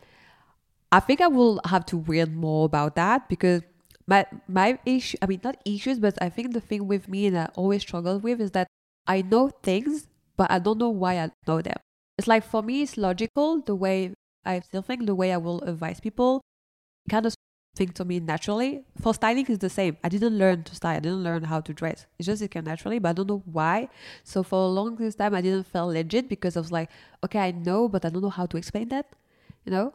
[0.90, 3.62] I think I will have to read more about that because
[4.06, 7.38] my my issue I mean not issues, but I think the thing with me and
[7.38, 8.68] I always struggle with is that
[9.06, 10.06] I know things,
[10.36, 11.76] but I don't know why I know them.
[12.16, 15.60] It's like for me it's logical the way I still think the way I will
[15.62, 16.40] advise people
[17.08, 17.34] kind of
[17.76, 18.84] think to me naturally.
[19.00, 19.96] For styling is the same.
[20.02, 22.06] I didn't learn to style, I didn't learn how to dress.
[22.18, 23.88] It's just it came naturally, but I don't know why.
[24.24, 26.90] So for a long time I didn't feel legit because I was like,
[27.24, 29.06] okay, I know, but I don't know how to explain that.
[29.64, 29.94] You know?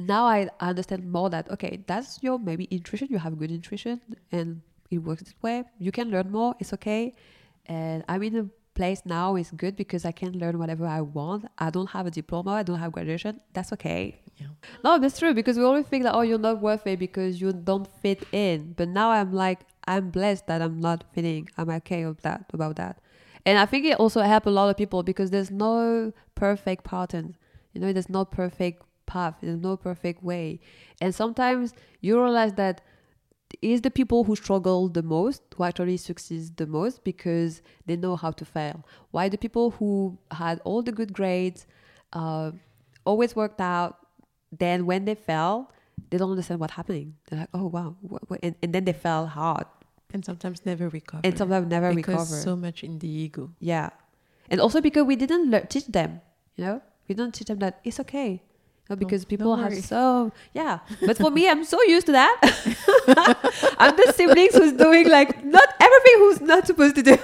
[0.00, 3.08] now I understand more that okay, that's your maybe intuition.
[3.10, 4.00] You have good intuition,
[4.32, 4.60] and
[4.90, 5.64] it works this way.
[5.78, 6.54] You can learn more.
[6.58, 7.14] It's okay,
[7.66, 9.36] and I'm in a place now.
[9.36, 11.46] is good because I can learn whatever I want.
[11.58, 12.52] I don't have a diploma.
[12.52, 13.40] I don't have graduation.
[13.52, 14.20] That's okay.
[14.36, 14.48] Yeah.
[14.82, 17.52] No, that's true because we always think that oh, you're not worth it because you
[17.52, 18.74] don't fit in.
[18.76, 21.48] But now I'm like, I'm blessed that I'm not fitting.
[21.56, 22.98] I'm okay with that about that.
[23.46, 27.36] And I think it also helped a lot of people because there's no perfect pattern.
[27.72, 29.36] You know, there's no perfect path.
[29.42, 30.60] There's no perfect way.
[31.00, 32.80] And sometimes you realize that
[33.62, 38.16] it's the people who struggle the most who actually succeed the most because they know
[38.16, 38.84] how to fail.
[39.10, 41.66] Why the people who had all the good grades,
[42.12, 42.52] uh,
[43.04, 43.98] always worked out,
[44.56, 45.70] then when they fell,
[46.10, 47.14] they don't understand what's happening.
[47.28, 47.96] They're like, oh wow?
[48.42, 49.66] And, and then they fell hard,
[50.12, 51.20] And sometimes never recover.
[51.24, 52.36] and sometimes never because recover.
[52.42, 53.50] so much in the ego.
[53.60, 53.90] Yeah.
[54.50, 56.20] And also because we didn't teach them,
[56.56, 56.82] you know?
[57.08, 58.42] We don't teach them that it's okay.
[58.90, 60.80] Know, because people don't have so, yeah.
[61.00, 62.36] But for me, I'm so used to that.
[63.78, 67.16] I'm the siblings who's doing like not everything who's not supposed to do.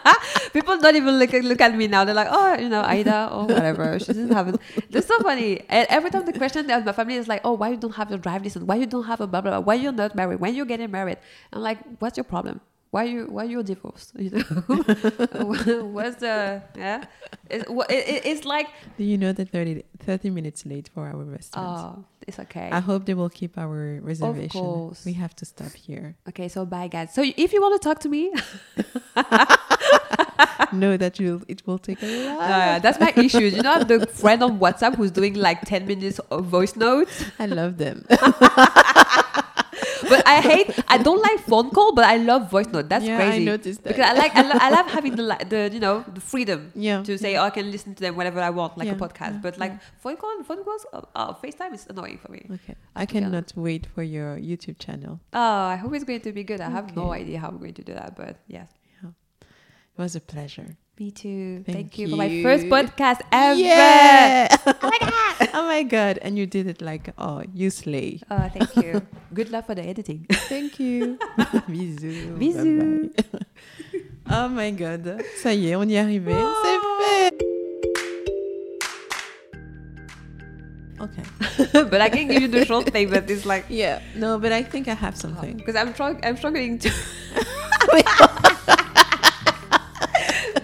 [0.52, 2.04] people don't even look at, look at me now.
[2.04, 3.98] They're like, oh, you know, Aida or whatever.
[3.98, 4.60] She doesn't have it.
[4.90, 5.64] That's so funny.
[5.70, 8.10] And every time the question of my family is like, oh, why you don't have
[8.10, 8.66] your drive license?
[8.66, 9.60] Why you don't have a blah, blah, blah?
[9.60, 10.40] Why you're not married?
[10.40, 11.16] When you're getting married?
[11.54, 12.60] I'm like, what's your problem?
[12.90, 14.12] Why you why you divorced?
[14.18, 14.40] You know,
[15.92, 17.04] what's the yeah?
[17.50, 18.66] It's, it, it, it's like
[18.96, 21.96] Do you know that 30, 30 minutes late for our restaurant?
[21.98, 22.70] oh, it's okay.
[22.72, 24.60] I hope they will keep our reservation.
[24.60, 25.04] of course.
[25.04, 26.16] We have to stop here.
[26.30, 27.12] okay, so bye guys.
[27.12, 28.32] So if you want to talk to me,
[30.72, 32.50] know that you'll, it will take a lot.
[32.50, 33.40] uh, that's my issue.
[33.40, 37.24] You know, the friend on WhatsApp who's doing like ten minutes of voice notes.
[37.38, 38.06] I love them.
[40.08, 40.70] But I hate.
[40.88, 42.88] I don't like phone call, but I love voice note.
[42.88, 43.42] That's yeah, crazy.
[43.42, 43.96] I noticed that.
[43.96, 46.72] because I like I, lo- I love having the li- the you know the freedom
[46.74, 47.02] yeah.
[47.02, 49.34] to say oh, I can listen to them whenever I want, like Yeah, a podcast.
[49.34, 49.72] yeah, but like
[50.02, 52.46] phone call, phone calls, uh, uh, FaceTime is annoying for me.
[52.54, 52.74] Okay.
[52.96, 55.20] I cannot wait for your YouTube channel.
[55.32, 56.60] Oh, I hope it's going to be good.
[56.60, 58.68] I have no idea how I'm going to do that, but yes.
[59.02, 59.10] Yeah.
[59.42, 60.76] It was a pleasure.
[60.98, 61.62] Me too.
[61.62, 62.10] Thank Thank, you.
[62.10, 63.54] for my first podcast ever.
[63.54, 64.50] Yeah!
[64.66, 65.48] oh my god!
[65.54, 66.18] oh my god!
[66.22, 68.18] And you did it like oh, you slay.
[68.28, 69.06] Oh, thank you.
[69.34, 70.26] good luck for the editing.
[70.50, 71.16] Thank you.
[71.70, 72.34] Bisous.
[72.34, 73.14] Bisous.
[73.14, 74.42] Bye bye.
[74.42, 75.22] oh my god.
[75.40, 76.34] Ça y est, on y est arrivé.
[76.34, 76.54] Oh.
[76.66, 77.44] C'est fait.
[81.00, 81.22] Okay.
[81.84, 84.00] but I can give you the short thing, but it's like Yeah.
[84.16, 85.54] No, but I think I have something.
[85.54, 86.18] Oh, because I'm trying.
[86.24, 86.90] I'm struggling to.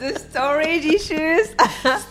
[0.04, 1.46] The storage issues.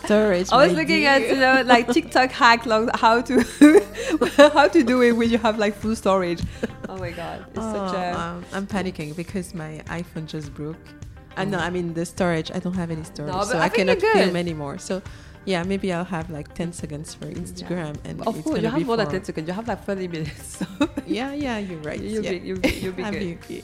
[0.04, 0.48] Storage.
[0.52, 1.10] I was looking dear.
[1.10, 3.34] at you know like TikTok hack like how to
[4.56, 6.40] how to do it when you have like full storage.
[6.88, 10.84] Oh my god, it's such Oh, a um, I'm panicking because my iPhone just broke.
[11.36, 11.58] I know.
[11.58, 12.50] I mean the storage.
[12.56, 14.78] I don't have any storage, No, so I I, cannot film anymore.
[14.78, 15.02] So,
[15.44, 18.96] yeah, maybe I'll have like 10 seconds for Instagram, and of course you have more
[18.96, 19.48] than ten seconds.
[19.48, 20.58] You have like thirty minutes.
[20.58, 20.66] So
[21.06, 22.00] Yeah, yeah, you're right.
[22.00, 22.30] you'll yeah.
[22.32, 23.20] be you'll be you'll be good.
[23.20, 23.62] be okay.